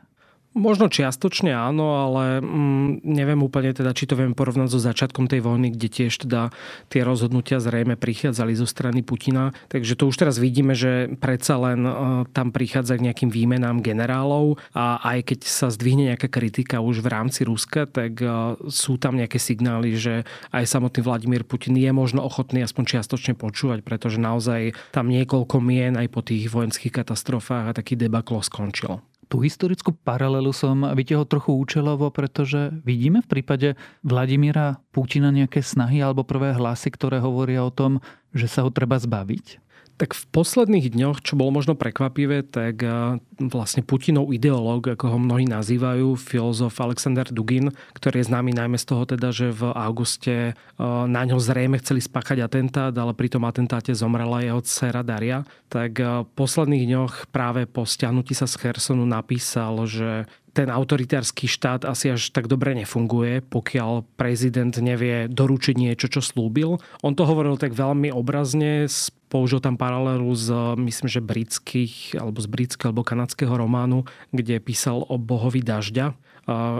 Možno 0.57 0.89
čiastočne 0.89 1.53
áno, 1.53 2.09
ale 2.09 2.41
mm, 2.41 3.05
neviem 3.05 3.37
úplne 3.45 3.69
teda, 3.69 3.93
či 3.93 4.09
to 4.09 4.17
viem 4.17 4.33
porovnať 4.33 4.73
so 4.73 4.81
začiatkom 4.81 5.29
tej 5.29 5.45
vojny, 5.45 5.69
kde 5.77 5.87
tiež 5.93 6.25
teda 6.25 6.49
tie 6.89 7.05
rozhodnutia 7.05 7.61
zrejme 7.61 7.93
prichádzali 7.93 8.57
zo 8.57 8.65
strany 8.65 9.05
Putina. 9.05 9.53
Takže 9.69 9.93
to 9.93 10.09
už 10.09 10.17
teraz 10.17 10.41
vidíme, 10.41 10.73
že 10.73 11.13
predsa 11.21 11.53
len 11.61 11.85
uh, 11.85 12.25
tam 12.33 12.49
prichádza 12.49 12.97
k 12.97 13.05
nejakým 13.05 13.29
výmenám 13.29 13.85
generálov 13.85 14.57
a 14.73 14.97
aj 15.13 15.29
keď 15.29 15.39
sa 15.45 15.69
zdvihne 15.69 16.09
nejaká 16.09 16.25
kritika 16.25 16.81
už 16.81 17.05
v 17.05 17.13
rámci 17.13 17.45
Ruska, 17.45 17.85
tak 17.85 18.17
uh, 18.17 18.57
sú 18.73 18.97
tam 18.97 19.21
nejaké 19.21 19.37
signály, 19.37 20.01
že 20.01 20.25
aj 20.49 20.65
samotný 20.65 21.05
Vladimír 21.05 21.45
Putin 21.45 21.77
je 21.77 21.93
možno 21.93 22.25
ochotný 22.25 22.65
aspoň 22.65 22.97
čiastočne 22.97 23.37
počúvať, 23.37 23.85
pretože 23.85 24.17
naozaj 24.17 24.73
tam 24.89 25.13
niekoľko 25.13 25.61
mien 25.61 25.93
aj 25.93 26.09
po 26.09 26.25
tých 26.25 26.49
vojenských 26.49 27.05
katastrofách 27.05 27.69
a 27.69 27.77
taký 27.77 27.93
debaklo 27.93 28.41
skončilo. 28.41 29.08
Tú 29.29 29.45
historickú 29.45 29.93
paralelu 29.93 30.49
som 30.49 30.81
vytiahol 30.81 31.29
trochu 31.29 31.53
účelovo, 31.53 32.09
pretože 32.09 32.73
vidíme 32.81 33.21
v 33.21 33.29
prípade 33.29 33.67
Vladimíra 34.01 34.81
Putina 34.89 35.29
nejaké 35.29 35.61
snahy 35.61 36.01
alebo 36.01 36.25
prvé 36.25 36.57
hlasy, 36.57 36.89
ktoré 36.89 37.21
hovoria 37.21 37.61
o 37.61 37.69
tom, 37.69 38.01
že 38.33 38.49
sa 38.49 38.65
ho 38.65 38.73
treba 38.73 38.97
zbaviť? 38.97 39.68
Tak 39.99 40.15
v 40.15 40.23
posledných 40.31 40.95
dňoch, 40.95 41.19
čo 41.19 41.35
bolo 41.35 41.51
možno 41.51 41.75
prekvapivé, 41.75 42.47
tak 42.47 42.87
eh, 42.87 43.19
vlastne 43.35 43.83
Putinov 43.83 44.31
ideológ, 44.31 44.95
ako 44.95 45.11
ho 45.11 45.19
mnohí 45.19 45.43
nazývajú, 45.43 46.15
filozof 46.15 46.79
Alexander 46.79 47.27
Dugin, 47.27 47.75
ktorý 47.99 48.23
je 48.23 48.31
známy 48.31 48.55
najmä 48.55 48.79
z 48.79 48.87
toho 48.87 49.03
teda, 49.03 49.35
že 49.35 49.51
v 49.51 49.75
auguste 49.75 50.55
eh, 50.55 50.83
na 51.03 51.21
ňo 51.27 51.43
zrejme 51.43 51.83
chceli 51.83 51.99
spáchať 51.99 52.39
atentát, 52.39 52.95
ale 52.95 53.11
pri 53.11 53.27
tom 53.27 53.43
atentáte 53.43 53.91
zomrela 53.91 54.39
jeho 54.39 54.63
dcera 54.63 55.03
Daria, 55.03 55.43
tak 55.67 55.99
eh, 55.99 56.23
v 56.23 56.31
posledných 56.31 56.87
dňoch 56.87 57.13
práve 57.35 57.67
po 57.67 57.83
stiahnutí 57.83 58.31
sa 58.31 58.47
z 58.47 58.55
Chersonu 58.55 59.03
napísal, 59.03 59.83
že 59.83 60.31
ten 60.59 60.67
autoritársky 60.67 61.47
štát 61.47 61.87
asi 61.87 62.11
až 62.11 62.35
tak 62.35 62.51
dobre 62.51 62.75
nefunguje, 62.75 63.39
pokiaľ 63.47 64.03
prezident 64.19 64.75
nevie 64.75 65.31
doručiť 65.31 65.79
niečo, 65.79 66.11
čo 66.11 66.19
slúbil. 66.19 66.83
On 66.99 67.15
to 67.15 67.23
hovoril 67.23 67.55
tak 67.55 67.71
veľmi 67.71 68.11
obrazne, 68.11 68.91
použil 69.31 69.63
tam 69.63 69.79
paralelu 69.79 70.27
z, 70.35 70.75
myslím, 70.75 71.07
že 71.07 71.23
britských, 71.23 72.19
alebo 72.19 72.43
z 72.43 72.51
britského 72.51 72.91
alebo 72.91 73.07
kanadského 73.07 73.55
románu, 73.55 74.03
kde 74.35 74.59
písal 74.59 75.07
o 75.07 75.15
bohovi 75.15 75.63
dažďa, 75.63 76.11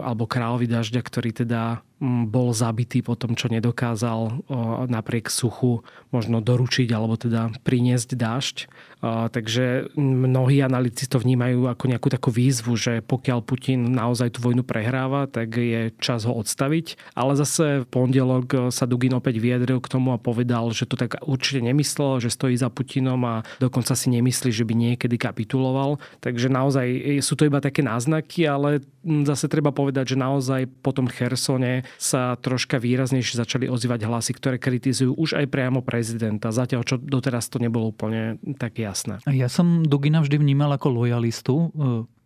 alebo 0.03 0.27
kráľovi 0.27 0.67
dažďa, 0.67 0.99
ktorý 0.99 1.31
teda 1.31 1.79
bol 2.03 2.55
zabitý 2.55 3.03
po 3.03 3.19
tom, 3.19 3.35
čo 3.35 3.51
nedokázal 3.51 4.47
napriek 4.87 5.27
suchu 5.27 5.83
možno 6.15 6.39
doručiť 6.39 6.87
alebo 6.95 7.19
teda 7.19 7.51
priniesť 7.67 8.15
dážď. 8.15 8.57
Takže 9.03 9.95
mnohí 9.99 10.59
analytici 10.59 11.07
to 11.07 11.19
vnímajú 11.19 11.67
ako 11.71 11.83
nejakú 11.87 12.07
takú 12.11 12.31
výzvu, 12.31 12.75
že 12.79 13.03
pokiaľ 13.03 13.39
Putin 13.43 13.91
naozaj 13.95 14.35
tú 14.35 14.39
vojnu 14.43 14.63
prehráva, 14.63 15.27
tak 15.27 15.59
je 15.59 15.91
čas 15.99 16.23
ho 16.23 16.31
odstaviť. 16.35 17.15
Ale 17.15 17.35
zase 17.35 17.83
v 17.83 17.87
pondelok 17.87 18.71
sa 18.71 18.87
Dugin 18.87 19.15
opäť 19.15 19.39
vyjadril 19.39 19.79
k 19.83 19.91
tomu 19.91 20.15
a 20.15 20.19
povedal, 20.19 20.71
že 20.71 20.87
to 20.87 20.95
tak 20.95 21.19
určite 21.23 21.63
nemyslel, 21.63 22.23
že 22.23 22.31
stojí 22.31 22.55
za 22.55 22.71
Putinom 22.71 23.19
a 23.27 23.43
dokonca 23.59 23.91
si 23.95 24.07
nemyslí, 24.11 24.55
že 24.55 24.63
by 24.63 24.71
niekedy 24.75 25.19
kapituloval. 25.19 25.99
Takže 26.23 26.47
naozaj 26.47 26.87
sú 27.19 27.35
to 27.35 27.47
iba 27.47 27.59
také 27.59 27.83
náznaky, 27.83 28.47
ale 28.47 28.83
zase 29.03 29.47
treba 29.51 29.71
povedať, 29.71 30.15
že 30.15 30.17
naozaj 30.19 30.67
po 30.83 30.91
tom 30.91 31.07
Chersone 31.07 31.87
sa 31.97 32.35
troška 32.37 32.77
výraznejšie 32.77 33.39
začali 33.39 33.65
ozývať 33.71 34.05
hlasy, 34.05 34.31
ktoré 34.35 34.61
kritizujú 34.61 35.15
už 35.15 35.39
aj 35.39 35.45
priamo 35.49 35.81
prezidenta. 35.81 36.53
Zatiaľ, 36.53 36.85
čo 36.85 36.95
doteraz 36.99 37.49
to 37.49 37.57
nebolo 37.57 37.89
úplne 37.89 38.37
tak 38.59 38.77
jasné. 38.77 39.23
Ja 39.25 39.47
som 39.47 39.81
Dugina 39.87 40.21
vždy 40.21 40.37
vnímal 40.37 40.75
ako 40.75 40.87
lojalistu, 41.03 41.55
e, 41.55 41.67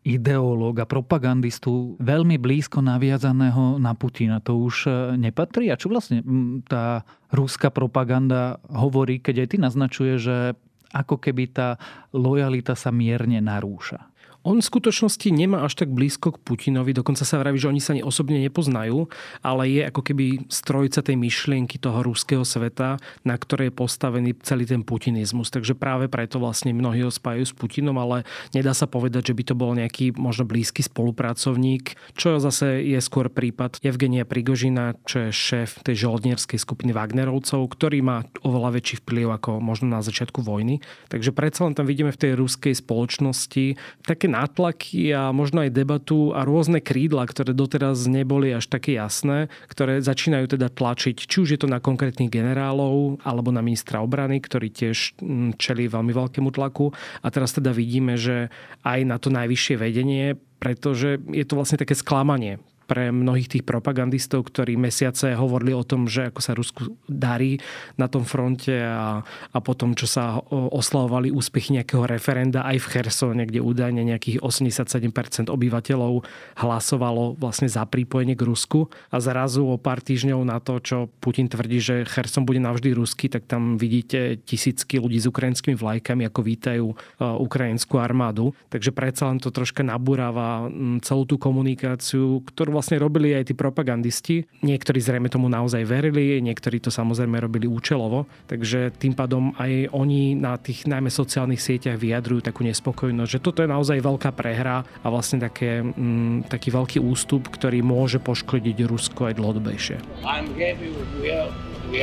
ideológ 0.03 0.84
a 0.84 0.86
propagandistu 0.86 1.96
veľmi 2.03 2.36
blízko 2.36 2.84
naviazaného 2.84 3.79
na 3.79 3.96
Putina. 3.96 4.43
To 4.43 4.60
už 4.60 4.75
e, 4.86 4.91
nepatrí? 5.15 5.72
A 5.72 5.79
čo 5.79 5.88
vlastne 5.88 6.20
tá 6.67 7.08
rúska 7.32 7.72
propaganda 7.72 8.60
hovorí, 8.67 9.24
keď 9.24 9.48
aj 9.48 9.48
ty 9.48 9.58
naznačuje, 9.63 10.13
že 10.20 10.38
ako 10.93 11.17
keby 11.17 11.43
tá 11.50 11.70
lojalita 12.12 12.75
sa 12.75 12.91
mierne 12.91 13.39
narúša? 13.39 14.12
On 14.43 14.59
v 14.59 14.67
skutočnosti 14.67 15.31
nemá 15.31 15.63
až 15.63 15.79
tak 15.79 15.95
blízko 15.95 16.35
k 16.35 16.41
Putinovi, 16.43 16.91
dokonca 16.91 17.23
sa 17.23 17.39
vraví, 17.39 17.55
že 17.55 17.71
oni 17.71 17.79
sa 17.79 17.95
ani 17.95 18.03
osobne 18.03 18.43
nepoznajú, 18.43 19.07
ale 19.39 19.71
je 19.71 19.81
ako 19.88 20.01
keby 20.03 20.51
strojca 20.51 21.00
tej 21.00 21.15
myšlienky 21.15 21.79
toho 21.79 22.03
ruského 22.03 22.43
sveta, 22.43 23.00
na 23.23 23.39
ktorej 23.39 23.71
je 23.71 23.79
postavený 23.79 24.35
celý 24.43 24.67
ten 24.67 24.83
putinizmus. 24.83 25.47
Takže 25.47 25.79
práve 25.79 26.12
preto 26.12 26.43
vlastne 26.43 26.75
mnohí 26.75 27.07
ho 27.07 27.12
spájajú 27.12 27.45
s 27.47 27.55
Putinom, 27.55 27.95
ale 27.95 28.27
nedá 28.51 28.75
sa 28.75 28.83
povedať, 28.83 29.31
že 29.31 29.38
by 29.39 29.43
to 29.47 29.55
bol 29.55 29.71
nejaký 29.71 30.12
možno 30.19 30.43
blízky 30.43 30.83
spolupracovník, 30.83 31.95
čo 32.19 32.43
zase 32.43 32.83
je 32.83 33.00
skôr 33.00 33.31
prípad 33.31 33.79
Evgenia 33.79 34.27
Prigožina, 34.27 35.00
čo 35.07 35.23
je 35.23 35.31
šéf 35.31 35.79
tej 35.88 36.03
žoldnierskej 36.03 36.59
skupiny 36.59 36.91
Wagnerovcov, 36.91 37.63
ktorý 37.79 38.03
má 38.03 38.27
oveľa 38.43 38.75
väčší 38.75 39.07
vplyv 39.07 39.39
ako 39.39 39.63
možno 39.63 39.88
na 39.88 40.03
začiatku 40.03 40.43
vojny. 40.43 40.83
Takže 41.07 41.31
predsa 41.31 41.63
len 41.63 41.79
tam 41.79 41.88
vidíme 41.88 42.12
v 42.12 42.19
tej 42.19 42.35
ruskej 42.35 42.75
spoločnosti 42.75 43.79
také 44.03 44.32
nátlaky 44.33 45.13
a 45.13 45.29
možno 45.29 45.61
aj 45.61 45.69
debatu 45.69 46.33
a 46.33 46.41
rôzne 46.41 46.81
krídla, 46.81 47.29
ktoré 47.29 47.53
doteraz 47.53 48.09
neboli 48.09 48.49
až 48.49 48.65
také 48.65 48.97
jasné, 48.97 49.53
ktoré 49.69 50.01
začínajú 50.01 50.57
teda 50.57 50.73
tlačiť, 50.73 51.29
či 51.29 51.35
už 51.37 51.49
je 51.53 51.59
to 51.61 51.69
na 51.69 51.77
konkrétnych 51.77 52.33
generálov 52.33 53.21
alebo 53.21 53.53
na 53.53 53.61
ministra 53.61 54.01
obrany, 54.01 54.41
ktorý 54.41 54.73
tiež 54.73 55.21
mm, 55.21 55.61
čelí 55.61 55.85
veľmi 55.85 56.09
veľkému 56.09 56.49
tlaku. 56.49 56.89
A 57.21 57.27
teraz 57.29 57.53
teda 57.53 57.69
vidíme, 57.69 58.17
že 58.17 58.49
aj 58.81 58.99
na 59.05 59.21
to 59.21 59.29
najvyššie 59.29 59.75
vedenie 59.77 60.33
pretože 60.63 61.19
je 61.27 61.43
to 61.43 61.59
vlastne 61.59 61.75
také 61.75 61.91
sklamanie 61.91 62.55
pre 62.85 63.09
mnohých 63.09 63.49
tých 63.49 63.63
propagandistov, 63.63 64.47
ktorí 64.47 64.75
mesiace 64.75 65.33
hovorili 65.33 65.71
o 65.71 65.87
tom, 65.87 66.05
že 66.05 66.29
ako 66.29 66.39
sa 66.43 66.53
Rusku 66.53 66.95
darí 67.07 67.63
na 67.95 68.11
tom 68.11 68.27
fronte 68.27 68.75
a, 68.75 69.23
a 69.25 69.57
potom, 69.63 69.95
čo 69.95 70.05
sa 70.05 70.37
oslavovali 70.51 71.31
úspechy 71.31 71.79
nejakého 71.79 72.03
referenda 72.03 72.67
aj 72.67 72.77
v 72.83 72.89
Chersone, 72.89 73.43
kde 73.47 73.63
údajne 73.63 74.03
nejakých 74.03 74.43
87% 74.43 75.47
obyvateľov 75.47 76.25
hlasovalo 76.59 77.39
vlastne 77.39 77.71
za 77.71 77.87
prípojenie 77.87 78.35
k 78.35 78.43
Rusku 78.43 78.91
a 79.09 79.17
zrazu 79.23 79.63
o 79.63 79.79
pár 79.79 80.03
týždňov 80.03 80.41
na 80.43 80.59
to, 80.59 80.79
čo 80.83 80.97
Putin 81.23 81.47
tvrdí, 81.47 81.79
že 81.79 81.95
Cherson 82.03 82.43
bude 82.43 82.59
navždy 82.59 82.91
ruský, 82.91 83.31
tak 83.31 83.47
tam 83.47 83.79
vidíte 83.79 84.43
tisícky 84.43 84.99
ľudí 84.99 85.21
s 85.21 85.29
ukrajinskými 85.29 85.77
vlajkami, 85.77 86.27
ako 86.27 86.39
vítajú 86.43 86.85
e, 86.91 86.95
ukrajinskú 87.23 87.97
armádu. 87.97 88.51
Takže 88.69 88.91
predsa 88.91 89.29
len 89.31 89.39
to 89.39 89.53
troška 89.53 89.85
nabúrava 89.85 90.67
celú 91.05 91.23
tú 91.23 91.39
komunikáciu, 91.39 92.41
ktorú 92.49 92.73
vlastne 92.74 92.98
robili 92.98 93.38
aj 93.38 93.48
tí 93.50 93.53
propagandisti. 93.53 94.50
Niektorí 94.65 95.00
zrejme 95.00 95.30
tomu 95.30 95.48
naozaj 95.48 95.86
verili, 95.86 96.42
niektorí 96.42 96.82
to 96.82 96.89
samozrejme 96.89 97.38
robili 97.38 97.70
účelovo, 97.70 98.25
takže 98.50 98.92
tým 98.98 99.13
pádom 99.13 99.53
aj 99.62 99.94
oni 99.94 100.34
na 100.34 100.58
tých 100.58 100.89
najmä 100.89 101.13
sociálnych 101.13 101.62
sieťach 101.62 101.96
vyjadrujú 102.01 102.44
takú 102.50 102.65
nespokojnosť, 102.65 103.32
že 103.32 103.44
toto 103.44 103.62
je 103.62 103.70
naozaj 103.70 104.01
veľká 104.01 104.34
prehra 104.34 104.82
a 104.84 105.08
vlastne 105.08 105.39
také, 105.39 105.86
mm, 105.86 106.50
taký 106.50 106.74
veľký 106.74 106.98
ústup, 107.00 107.48
ktorý 107.53 107.86
môže 107.86 108.18
poškodiť 108.18 108.89
Rusko 108.89 109.30
aj 109.30 109.38
dlhodobejšie. 109.38 109.98
I'm 110.25 110.50
happy 110.58 110.89
we 111.22 111.30
are, 111.30 111.53
we. 111.92 112.01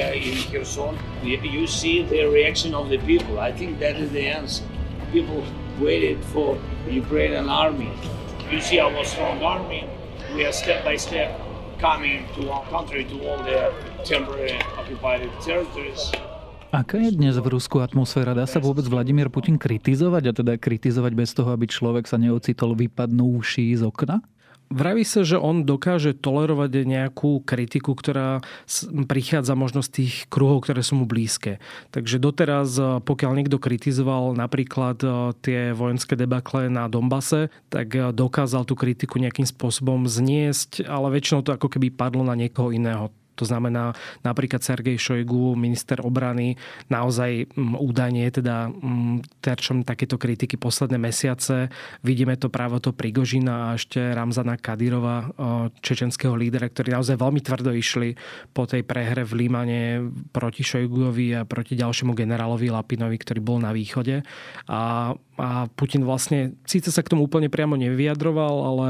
You 1.26 1.66
see 1.66 2.02
the 2.02 2.30
reaction 2.30 2.74
of 2.74 2.88
the 2.88 2.98
people. 2.98 3.40
I 3.40 3.52
think 3.52 3.80
that 3.80 3.96
is 3.96 4.10
the 4.12 4.22
answer. 4.22 4.64
People 5.12 5.42
waited 5.80 6.22
for 6.32 6.58
Ukrainian 6.86 7.48
army. 7.48 7.90
You 8.50 8.60
see 8.60 8.80
our 8.80 9.04
strong 9.04 9.42
army, 9.42 9.86
we 10.40 10.48
are 10.48 10.56
step 10.56 10.80
by 10.88 10.96
step 10.96 11.36
coming 11.76 12.24
to 12.32 12.48
our 12.48 12.64
country, 12.72 13.04
to 13.04 13.16
all 13.28 13.36
the 13.44 13.68
temporary 14.08 14.56
occupied 14.80 15.20
territories. 15.44 16.16
Aká 16.72 16.96
je 16.96 17.12
dnes 17.12 17.36
v 17.36 17.44
Rusku 17.44 17.84
atmosféra? 17.84 18.32
Dá 18.32 18.48
sa 18.48 18.56
vôbec 18.56 18.88
Vladimír 18.88 19.28
Putin 19.28 19.60
kritizovať 19.60 20.24
a 20.24 20.32
teda 20.32 20.52
kritizovať 20.56 21.12
bez 21.12 21.36
toho, 21.36 21.52
aby 21.52 21.68
človek 21.68 22.08
sa 22.08 22.16
neocitol 22.16 22.72
vypadnúši 22.72 23.76
z 23.76 23.84
okna? 23.84 24.24
Vraví 24.70 25.02
sa, 25.02 25.26
že 25.26 25.34
on 25.34 25.66
dokáže 25.66 26.14
tolerovať 26.14 26.86
nejakú 26.86 27.42
kritiku, 27.42 27.98
ktorá 27.98 28.38
prichádza 29.10 29.58
možno 29.58 29.82
z 29.82 29.90
tých 29.90 30.30
kruhov, 30.30 30.62
ktoré 30.62 30.86
sú 30.86 30.94
mu 30.94 31.10
blízke. 31.10 31.58
Takže 31.90 32.22
doteraz, 32.22 32.78
e, 32.78 33.02
pokiaľ 33.02 33.34
niekto 33.34 33.58
kritizoval 33.58 34.38
napríklad 34.38 35.02
e, 35.02 35.08
tie 35.42 35.60
vojenské 35.74 36.14
debakle 36.14 36.70
na 36.70 36.86
Dombase, 36.86 37.50
tak 37.66 37.98
e, 37.98 38.14
dokázal 38.14 38.62
tú 38.62 38.78
kritiku 38.78 39.18
nejakým 39.18 39.42
spôsobom 39.42 40.06
zniesť, 40.06 40.86
ale 40.86 41.18
väčšinou 41.18 41.42
to 41.42 41.50
ako 41.50 41.66
keby 41.66 41.90
padlo 41.90 42.22
na 42.22 42.38
niekoho 42.38 42.70
iného. 42.70 43.10
To 43.40 43.48
znamená 43.48 43.96
napríklad 44.20 44.60
Sergej 44.60 45.00
Šojgu, 45.00 45.56
minister 45.56 46.04
obrany, 46.04 46.60
naozaj 46.92 47.48
mm, 47.56 47.80
údajne 47.80 48.28
je 48.28 48.32
teda 48.44 48.68
mm, 48.68 49.40
terčom 49.40 49.80
takéto 49.82 50.20
kritiky 50.20 50.60
posledné 50.60 51.00
mesiace. 51.00 51.72
Vidíme 52.04 52.36
to 52.36 52.52
práve 52.52 52.76
to 52.84 52.92
Prigožina 52.92 53.72
a 53.72 53.80
ešte 53.80 53.96
Ramzana 54.12 54.60
Kadyrova, 54.60 55.32
čečenského 55.80 56.36
lídera, 56.36 56.68
ktorí 56.68 56.92
naozaj 56.92 57.16
veľmi 57.16 57.40
tvrdo 57.40 57.72
išli 57.72 58.12
po 58.52 58.68
tej 58.68 58.84
prehre 58.84 59.24
v 59.24 59.46
Límane 59.46 59.80
proti 60.34 60.60
Šojguovi 60.60 61.40
a 61.40 61.48
proti 61.48 61.78
ďalšiemu 61.78 62.12
generálovi 62.12 62.68
Lapinovi, 62.68 63.16
ktorý 63.16 63.40
bol 63.40 63.58
na 63.62 63.72
východe. 63.72 64.20
A 64.68 65.12
a 65.40 65.66
Putin 65.72 66.04
vlastne 66.04 66.54
síce 66.68 66.92
sa 66.92 67.00
k 67.00 67.16
tomu 67.16 67.24
úplne 67.24 67.48
priamo 67.48 67.74
nevyjadroval, 67.80 68.54
ale 68.60 68.88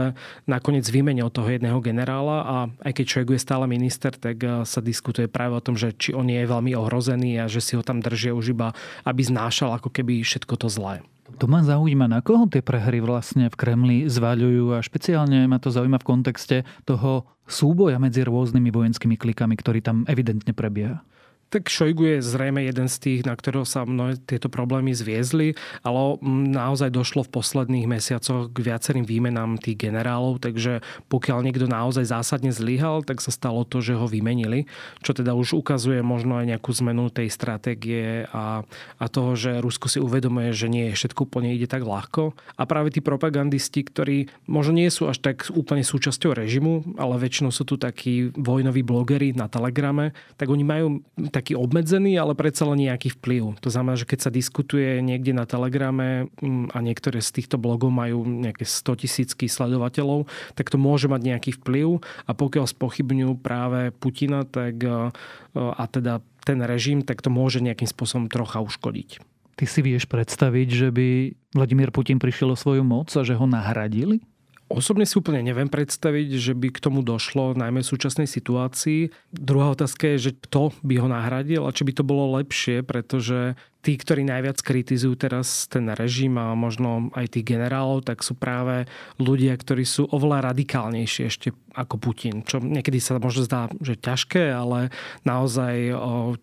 nakoniec 0.50 0.84
vymenil 0.90 1.30
toho 1.30 1.46
jedného 1.46 1.78
generála 1.78 2.38
a 2.42 2.56
aj 2.82 2.92
keď 2.98 3.06
Šojgu 3.06 3.38
je 3.38 3.46
stále 3.46 3.64
minister, 3.70 4.10
tak 4.10 4.42
eh, 4.42 4.66
sa 4.66 4.82
diskutuje 4.82 5.30
práve 5.30 5.54
o 5.54 5.64
tom, 5.64 5.78
že 5.78 5.94
či 5.94 6.10
on 6.10 6.26
je 6.26 6.42
veľmi 6.42 6.74
ohrozený 6.74 7.38
a 7.40 7.46
že 7.46 7.62
si 7.62 7.78
ho 7.78 7.82
tam 7.86 8.02
držia 8.02 8.34
už 8.34 8.52
iba, 8.52 8.74
aby 9.06 9.22
znášal 9.22 9.78
ako 9.78 9.94
keby 9.94 10.26
všetko 10.26 10.54
to 10.58 10.66
zlé. 10.66 11.00
To 11.38 11.46
ma 11.46 11.62
zaujíma, 11.62 12.10
na 12.10 12.18
koho 12.26 12.50
tie 12.50 12.58
prehry 12.58 12.98
vlastne 12.98 13.46
v 13.46 13.54
Kremli 13.54 13.98
zvaľujú 14.10 14.74
a 14.74 14.82
špeciálne 14.82 15.46
ma 15.46 15.62
to 15.62 15.70
zaujíma 15.70 16.02
v 16.02 16.08
kontexte 16.10 16.56
toho 16.82 17.22
súboja 17.46 18.02
medzi 18.02 18.26
rôznymi 18.26 18.74
vojenskými 18.74 19.14
klikami, 19.14 19.54
ktorý 19.54 19.78
tam 19.78 20.02
evidentne 20.10 20.50
prebieha. 20.50 21.06
Tak 21.50 21.66
Šojgu 21.66 22.06
je 22.06 22.18
zrejme 22.22 22.62
jeden 22.62 22.86
z 22.86 22.96
tých, 23.02 23.20
na 23.26 23.34
ktorého 23.34 23.66
sa 23.66 23.82
mnohé 23.82 24.22
tieto 24.22 24.46
problémy 24.46 24.94
zviezli, 24.94 25.58
ale 25.82 26.14
naozaj 26.46 26.94
došlo 26.94 27.26
v 27.26 27.34
posledných 27.34 27.90
mesiacoch 27.90 28.54
k 28.54 28.70
viacerým 28.70 29.02
výmenám 29.02 29.58
tých 29.58 29.82
generálov, 29.82 30.38
takže 30.38 30.78
pokiaľ 31.10 31.42
niekto 31.42 31.66
naozaj 31.66 32.06
zásadne 32.06 32.54
zlyhal, 32.54 33.02
tak 33.02 33.18
sa 33.18 33.34
stalo 33.34 33.66
to, 33.66 33.82
že 33.82 33.98
ho 33.98 34.06
vymenili, 34.06 34.70
čo 35.02 35.10
teda 35.10 35.34
už 35.34 35.58
ukazuje 35.58 35.98
možno 36.06 36.38
aj 36.38 36.54
nejakú 36.54 36.70
zmenu 36.70 37.10
tej 37.10 37.26
stratégie 37.34 38.30
a, 38.30 38.62
a 39.02 39.04
toho, 39.10 39.34
že 39.34 39.58
Rusko 39.58 39.90
si 39.90 39.98
uvedomuje, 39.98 40.54
že 40.54 40.70
nie 40.70 40.94
všetko 40.94 41.26
úplne 41.26 41.50
ide 41.50 41.66
tak 41.66 41.82
ľahko. 41.82 42.30
A 42.54 42.62
práve 42.62 42.94
tí 42.94 43.02
propagandisti, 43.02 43.82
ktorí 43.82 44.30
možno 44.46 44.78
nie 44.78 44.86
sú 44.86 45.10
až 45.10 45.18
tak 45.18 45.50
úplne 45.50 45.82
súčasťou 45.82 46.30
režimu, 46.30 46.94
ale 46.94 47.18
väčšinou 47.18 47.50
sú 47.50 47.66
tu 47.66 47.74
takí 47.74 48.30
vojnoví 48.38 48.86
blogery 48.86 49.34
na 49.34 49.50
Telegrame, 49.50 50.14
tak 50.38 50.46
oni 50.46 50.62
majú 50.62 51.02
tak 51.34 51.39
taký 51.40 51.56
obmedzený, 51.56 52.20
ale 52.20 52.36
predsa 52.36 52.68
len 52.68 52.84
nejaký 52.84 53.16
vplyv. 53.16 53.56
To 53.64 53.72
znamená, 53.72 53.96
že 53.96 54.04
keď 54.04 54.28
sa 54.28 54.30
diskutuje 54.30 55.00
niekde 55.00 55.32
na 55.32 55.48
Telegrame 55.48 56.28
mm, 56.44 56.76
a 56.76 56.78
niektoré 56.84 57.24
z 57.24 57.40
týchto 57.40 57.56
blogov 57.56 57.88
majú 57.88 58.28
nejaké 58.28 58.68
100 58.68 59.08
tisícky 59.08 59.48
sledovateľov, 59.48 60.28
tak 60.52 60.68
to 60.68 60.76
môže 60.76 61.08
mať 61.08 61.20
nejaký 61.24 61.50
vplyv 61.56 62.04
a 62.28 62.30
pokiaľ 62.36 62.68
spochybňujú 62.68 63.32
práve 63.40 63.96
Putina 63.96 64.44
tak, 64.44 64.76
e, 64.84 65.08
a 65.56 65.84
teda 65.88 66.20
ten 66.44 66.60
režim, 66.60 67.00
tak 67.00 67.24
to 67.24 67.32
môže 67.32 67.64
nejakým 67.64 67.88
spôsobom 67.88 68.28
trocha 68.28 68.60
uškodiť. 68.60 69.24
Ty 69.56 69.64
si 69.64 69.80
vieš 69.80 70.08
predstaviť, 70.08 70.68
že 70.72 70.88
by 70.92 71.08
Vladimír 71.56 71.92
Putin 71.92 72.16
prišiel 72.16 72.52
o 72.52 72.56
svoju 72.56 72.84
moc 72.84 73.12
a 73.16 73.24
že 73.24 73.36
ho 73.36 73.44
nahradili? 73.44 74.24
Osobne 74.70 75.02
si 75.02 75.18
úplne 75.18 75.42
neviem 75.42 75.66
predstaviť, 75.66 76.28
že 76.38 76.54
by 76.54 76.70
k 76.70 76.78
tomu 76.78 77.02
došlo, 77.02 77.58
najmä 77.58 77.82
v 77.82 77.90
súčasnej 77.90 78.30
situácii. 78.30 79.10
Druhá 79.34 79.74
otázka 79.74 80.14
je, 80.14 80.30
že 80.30 80.32
kto 80.46 80.70
by 80.86 80.94
ho 81.02 81.10
nahradil 81.10 81.66
a 81.66 81.74
či 81.74 81.82
by 81.82 81.92
to 81.98 82.06
bolo 82.06 82.38
lepšie, 82.38 82.86
pretože 82.86 83.58
tí, 83.80 83.96
ktorí 83.96 84.28
najviac 84.28 84.60
kritizujú 84.60 85.16
teraz 85.16 85.64
ten 85.66 85.88
režim 85.96 86.36
a 86.36 86.52
možno 86.52 87.08
aj 87.16 87.36
tých 87.36 87.56
generálov, 87.56 88.04
tak 88.04 88.20
sú 88.20 88.36
práve 88.36 88.84
ľudia, 89.16 89.56
ktorí 89.56 89.88
sú 89.88 90.04
oveľa 90.08 90.52
radikálnejšie 90.52 91.22
ešte 91.28 91.48
ako 91.72 91.96
Putin. 92.02 92.42
Čo 92.42 92.60
niekedy 92.60 92.98
sa 92.98 93.16
možno 93.16 93.46
zdá, 93.46 93.70
že 93.78 93.94
ťažké, 93.96 94.52
ale 94.52 94.90
naozaj, 95.22 95.94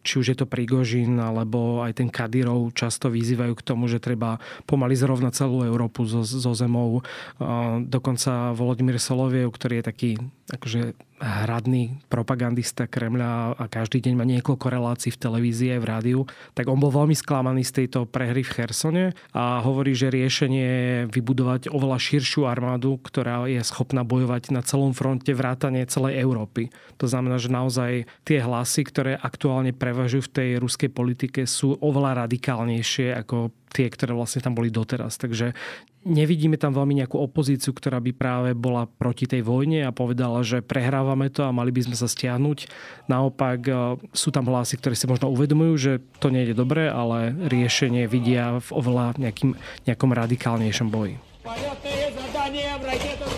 či 0.02 0.14
už 0.24 0.34
je 0.34 0.38
to 0.40 0.50
Prigožin 0.50 1.20
alebo 1.20 1.84
aj 1.84 2.00
ten 2.00 2.10
Kadyrov 2.10 2.74
často 2.74 3.12
vyzývajú 3.12 3.54
k 3.54 3.66
tomu, 3.66 3.92
že 3.92 4.00
treba 4.00 4.40
pomaly 4.66 4.96
zrovnať 4.96 5.34
celú 5.36 5.68
Európu 5.68 6.08
so, 6.08 6.24
so 6.24 6.54
zemou. 6.56 7.04
Dokonca 7.86 8.56
Volodymyr 8.56 8.98
Soloviev, 8.98 9.52
ktorý 9.52 9.84
je 9.84 9.86
taký 9.86 10.12
akože 10.48 10.96
hradný 11.18 11.98
propagandista 12.14 12.86
Kremľa 12.86 13.58
a 13.58 13.66
každý 13.66 14.06
deň 14.06 14.14
má 14.14 14.26
niekoľko 14.26 14.68
relácií 14.70 15.10
v 15.10 15.22
televízii 15.22 15.70
aj 15.78 15.82
v 15.82 15.90
rádiu, 15.90 16.20
tak 16.54 16.70
on 16.70 16.78
bol 16.78 16.94
veľmi 16.94 17.18
sklamaný 17.18 17.66
z 17.66 17.84
tejto 17.84 18.06
prehry 18.06 18.46
v 18.46 18.54
Chersone 18.54 19.06
a 19.34 19.60
hovorí, 19.66 19.98
že 19.98 20.14
riešenie 20.14 20.66
je 20.68 20.96
vybudovať 21.10 21.74
oveľa 21.74 21.98
širšiu 21.98 22.46
armádu, 22.46 23.02
ktorá 23.02 23.50
je 23.50 23.62
schopná 23.66 24.06
bojovať 24.06 24.54
na 24.54 24.62
celom 24.62 24.94
fronte 24.94 25.34
vrátane 25.34 25.82
celej 25.90 26.22
Európy. 26.22 26.70
To 27.02 27.10
znamená, 27.10 27.42
že 27.42 27.50
naozaj 27.50 28.06
tie 28.22 28.40
hlasy, 28.42 28.86
ktoré 28.86 29.18
aktuálne 29.18 29.74
prevažujú 29.74 30.30
v 30.30 30.34
tej 30.34 30.50
ruskej 30.62 30.90
politike, 30.94 31.50
sú 31.50 31.78
oveľa 31.82 32.30
radikálnejšie 32.30 33.18
ako 33.26 33.50
tie, 33.74 33.88
ktoré 33.92 34.16
vlastne 34.16 34.42
tam 34.42 34.56
boli 34.56 34.72
doteraz. 34.72 35.20
Takže 35.20 35.52
nevidíme 36.07 36.59
tam 36.59 36.75
veľmi 36.75 36.99
nejakú 37.03 37.19
opozíciu, 37.19 37.71
ktorá 37.71 38.03
by 38.03 38.13
práve 38.15 38.51
bola 38.59 38.91
proti 38.91 39.31
tej 39.31 39.47
vojne 39.47 39.87
a 39.87 39.95
povedala, 39.95 40.43
že 40.43 40.63
prehrávame 40.63 41.31
to 41.31 41.47
a 41.47 41.55
mali 41.55 41.71
by 41.71 41.87
sme 41.87 41.97
sa 41.97 42.11
stiahnuť. 42.11 42.67
Naopak 43.07 43.61
e, 43.67 43.73
sú 44.11 44.35
tam 44.35 44.51
hlasy, 44.51 44.79
ktoré 44.79 44.99
si 44.99 45.07
možno 45.07 45.31
uvedomujú, 45.31 45.75
že 45.79 45.93
to 46.19 46.35
nie 46.35 46.47
je 46.47 46.55
dobré, 46.59 46.91
ale 46.91 47.35
riešenie 47.47 48.11
vidia 48.11 48.59
v 48.59 48.69
oveľa 48.75 49.19
nejakým, 49.19 49.55
nejakom 49.87 50.11
radikálnejšom 50.11 50.89
boji. 50.91 51.17
США! 53.13 53.36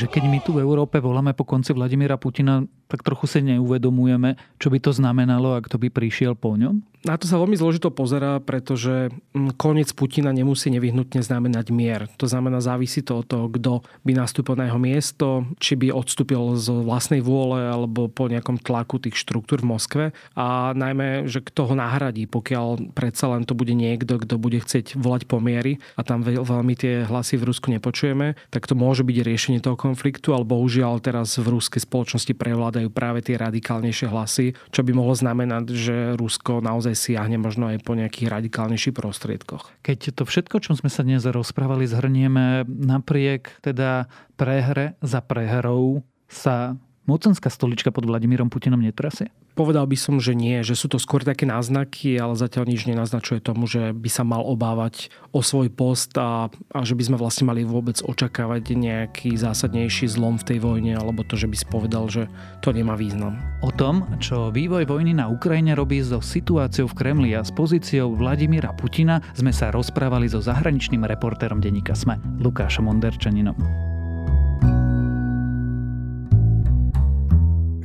Takže 0.00 0.16
keď 0.16 0.32
my 0.32 0.40
tu 0.40 0.56
v 0.56 0.64
Európe 0.64 0.96
voláme 0.96 1.36
po 1.36 1.44
konci 1.44 1.76
Vladimíra 1.76 2.16
Putina, 2.16 2.64
tak 2.88 3.04
trochu 3.04 3.28
sa 3.28 3.44
neuvedomujeme, 3.44 4.32
čo 4.56 4.72
by 4.72 4.80
to 4.80 4.96
znamenalo, 4.96 5.52
ak 5.60 5.68
to 5.68 5.76
by 5.76 5.92
prišiel 5.92 6.32
po 6.32 6.56
ňom? 6.56 6.80
Na 7.00 7.16
to 7.16 7.24
sa 7.24 7.40
veľmi 7.40 7.56
zložito 7.56 7.88
pozerá, 7.88 8.36
pretože 8.44 9.08
mm, 9.32 9.56
koniec 9.56 9.88
Putina 9.96 10.36
nemusí 10.36 10.68
nevyhnutne 10.68 11.24
znamenať 11.24 11.72
mier. 11.72 12.12
To 12.20 12.28
znamená, 12.28 12.60
závisí 12.60 13.00
to 13.00 13.24
od 13.24 13.26
toho, 13.26 13.46
kto 13.48 13.80
by 14.04 14.12
nastúpil 14.12 14.52
na 14.52 14.68
jeho 14.68 14.76
miesto, 14.76 15.48
či 15.56 15.80
by 15.80 15.96
odstúpil 15.96 16.60
z 16.60 16.68
vlastnej 16.84 17.24
vôle 17.24 17.56
alebo 17.56 18.12
po 18.12 18.28
nejakom 18.28 18.60
tlaku 18.60 19.00
tých 19.00 19.16
štruktúr 19.16 19.64
v 19.64 19.70
Moskve. 19.72 20.04
A 20.36 20.76
najmä, 20.76 21.24
že 21.24 21.40
kto 21.40 21.72
ho 21.72 21.74
nahradí, 21.74 22.28
pokiaľ 22.28 22.92
predsa 22.92 23.32
len 23.32 23.48
to 23.48 23.56
bude 23.56 23.72
niekto, 23.72 24.20
kto 24.20 24.36
bude 24.36 24.60
chcieť 24.60 25.00
volať 25.00 25.24
pomiery 25.24 25.80
a 25.96 26.04
tam 26.04 26.20
veľmi 26.20 26.76
tie 26.76 27.08
hlasy 27.08 27.40
v 27.40 27.48
Rusku 27.48 27.72
nepočujeme, 27.72 28.36
tak 28.52 28.68
to 28.68 28.76
môže 28.76 29.08
byť 29.08 29.16
riešenie 29.24 29.64
toho 29.64 29.80
konfliktu, 29.80 30.36
ale 30.36 30.44
bohužiaľ 30.44 31.00
teraz 31.00 31.40
v 31.40 31.48
ruskej 31.48 31.80
spoločnosti 31.80 32.36
prevládajú 32.36 32.92
práve 32.92 33.24
tie 33.24 33.40
radikálnejšie 33.40 34.06
hlasy, 34.12 34.52
čo 34.68 34.84
by 34.84 34.92
mohlo 34.92 35.16
znamenať, 35.16 35.64
že 35.72 35.96
Rusko 36.20 36.60
naozaj 36.60 36.89
naozaj 36.90 37.14
siahne 37.14 37.38
možno 37.38 37.70
aj 37.70 37.86
po 37.86 37.94
nejakých 37.94 38.26
radikálnejších 38.26 38.94
prostriedkoch. 38.94 39.70
Keď 39.86 40.18
to 40.18 40.26
všetko, 40.26 40.58
čo 40.58 40.74
sme 40.74 40.90
sa 40.90 41.06
dnes 41.06 41.22
rozprávali, 41.22 41.86
zhrnieme 41.86 42.66
napriek 42.66 43.62
teda 43.62 44.10
prehre 44.34 44.98
za 44.98 45.22
prehrou 45.22 46.02
sa 46.26 46.74
mocenská 47.08 47.48
stolička 47.52 47.92
pod 47.94 48.08
Vladimírom 48.08 48.52
Putinom 48.52 48.80
netrasie? 48.80 49.32
Povedal 49.58 49.84
by 49.84 49.98
som, 49.98 50.22
že 50.22 50.32
nie, 50.32 50.62
že 50.62 50.78
sú 50.78 50.86
to 50.86 50.96
skôr 50.96 51.20
také 51.20 51.44
náznaky, 51.44 52.16
ale 52.16 52.38
zatiaľ 52.38 52.70
nič 52.70 52.86
nenaznačuje 52.86 53.42
tomu, 53.42 53.66
že 53.66 53.92
by 53.92 54.08
sa 54.08 54.24
mal 54.24 54.46
obávať 54.46 55.10
o 55.34 55.42
svoj 55.42 55.68
post 55.68 56.14
a, 56.16 56.48
a 56.48 56.80
že 56.86 56.94
by 56.94 57.02
sme 57.10 57.16
vlastne 57.20 57.50
mali 57.50 57.66
vôbec 57.66 57.98
očakávať 58.00 58.78
nejaký 58.78 59.36
zásadnejší 59.36 60.06
zlom 60.08 60.38
v 60.38 60.46
tej 60.54 60.58
vojne, 60.62 60.96
alebo 60.96 61.26
to, 61.26 61.34
že 61.34 61.50
by 61.50 61.56
si 61.58 61.66
povedal, 61.66 62.06
že 62.08 62.30
to 62.64 62.70
nemá 62.72 62.94
význam. 62.94 63.36
O 63.60 63.74
tom, 63.74 64.06
čo 64.22 64.54
vývoj 64.54 64.86
vojny 64.86 65.12
na 65.12 65.28
Ukrajine 65.28 65.74
robí 65.74 66.00
so 66.00 66.22
situáciou 66.22 66.88
v 66.88 66.96
Kremli 66.96 67.30
a 67.34 67.44
s 67.44 67.50
pozíciou 67.52 68.14
Vladimíra 68.16 68.72
Putina, 68.72 69.20
sme 69.34 69.50
sa 69.50 69.74
rozprávali 69.74 70.30
so 70.30 70.38
zahraničným 70.40 71.04
reportérom 71.04 71.58
denníka 71.58 71.92
SME, 71.92 72.16
Lukášom 72.38 72.86
Onderčaninom. 72.86 73.89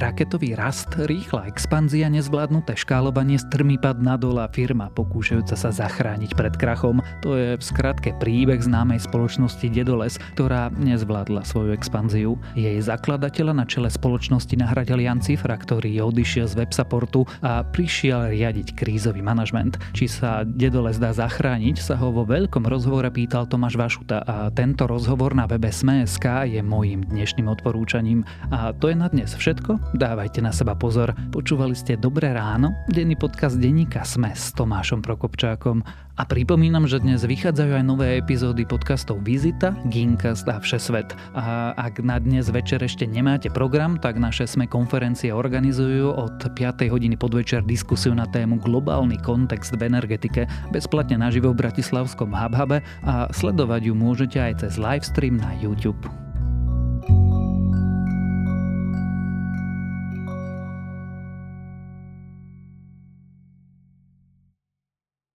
Raketový 0.00 0.56
rast, 0.56 0.96
rýchla 0.96 1.44
expanzia, 1.44 2.08
nezvládnuté 2.08 2.72
škálovanie, 2.72 3.36
strmý 3.36 3.76
pad 3.76 4.00
nadol 4.00 4.40
a 4.40 4.48
firma 4.48 4.88
pokúšajúca 4.88 5.52
sa 5.52 5.68
zachrániť 5.68 6.32
pred 6.32 6.56
krachom. 6.56 7.04
To 7.20 7.36
je 7.36 7.60
v 7.60 7.62
skratke 7.62 8.16
príbeh 8.16 8.64
známej 8.64 9.04
spoločnosti 9.04 9.68
Dedoles, 9.68 10.16
ktorá 10.32 10.72
nezvládla 10.72 11.44
svoju 11.44 11.76
expanziu. 11.76 12.40
Jej 12.56 12.80
zakladateľa 12.80 13.52
na 13.52 13.68
čele 13.68 13.92
spoločnosti 13.92 14.56
nahradil 14.56 15.04
Jan 15.04 15.20
Cifra, 15.20 15.60
ktorý 15.60 15.92
odišiel 16.00 16.48
z 16.48 16.64
websupportu 16.64 17.28
a 17.44 17.60
prišiel 17.60 18.32
riadiť 18.32 18.72
krízový 18.72 19.20
manažment. 19.20 19.76
Či 19.92 20.08
sa 20.08 20.48
Dedoles 20.48 20.96
dá 20.96 21.12
zachrániť, 21.12 21.76
sa 21.76 22.00
ho 22.00 22.08
vo 22.08 22.24
veľkom 22.24 22.64
rozhovore 22.64 23.12
pýtal 23.12 23.44
Tomáš 23.44 23.76
Vašuta 23.76 24.24
a 24.24 24.48
tento 24.48 24.88
rozhovor 24.88 25.36
na 25.36 25.44
webe 25.44 25.68
Sme.sk 25.68 26.48
je 26.48 26.64
môjim 26.64 27.04
dnešným 27.04 27.52
odporúčaním. 27.52 28.24
A 28.48 28.72
to 28.72 28.88
je 28.88 28.96
na 28.96 29.12
dnes 29.12 29.28
všetko. 29.36 29.89
Dávajte 29.90 30.38
na 30.38 30.54
seba 30.54 30.78
pozor. 30.78 31.10
Počúvali 31.34 31.74
ste 31.74 31.98
Dobré 31.98 32.30
ráno, 32.30 32.70
denný 32.86 33.18
podcast 33.18 33.58
denníka 33.58 34.06
Sme 34.06 34.30
s 34.30 34.54
Tomášom 34.54 35.02
Prokopčákom. 35.02 35.82
A 36.14 36.22
pripomínam, 36.22 36.86
že 36.86 37.02
dnes 37.02 37.26
vychádzajú 37.26 37.74
aj 37.74 37.84
nové 37.90 38.14
epizódy 38.22 38.62
podcastov 38.62 39.18
Vizita, 39.26 39.74
Ginkast 39.90 40.46
a 40.46 40.62
Všesvet. 40.62 41.10
A 41.34 41.74
ak 41.74 42.06
na 42.06 42.22
dnes 42.22 42.46
večer 42.54 42.78
ešte 42.86 43.02
nemáte 43.02 43.50
program, 43.50 43.98
tak 43.98 44.22
naše 44.22 44.46
SME 44.46 44.70
konferencie 44.70 45.34
organizujú 45.34 46.14
od 46.14 46.38
5. 46.38 46.86
hodiny 46.86 47.18
podvečer 47.18 47.66
diskusiu 47.66 48.14
na 48.14 48.30
tému 48.30 48.62
globálny 48.62 49.18
kontext 49.26 49.74
v 49.74 49.90
energetike 49.90 50.46
bezplatne 50.70 51.18
naživo 51.18 51.50
v 51.50 51.66
Bratislavskom 51.66 52.30
Hubhube 52.30 52.78
a 53.02 53.26
sledovať 53.34 53.90
ju 53.90 53.94
môžete 53.98 54.38
aj 54.38 54.62
cez 54.62 54.78
livestream 54.78 55.34
na 55.34 55.50
YouTube. 55.58 56.29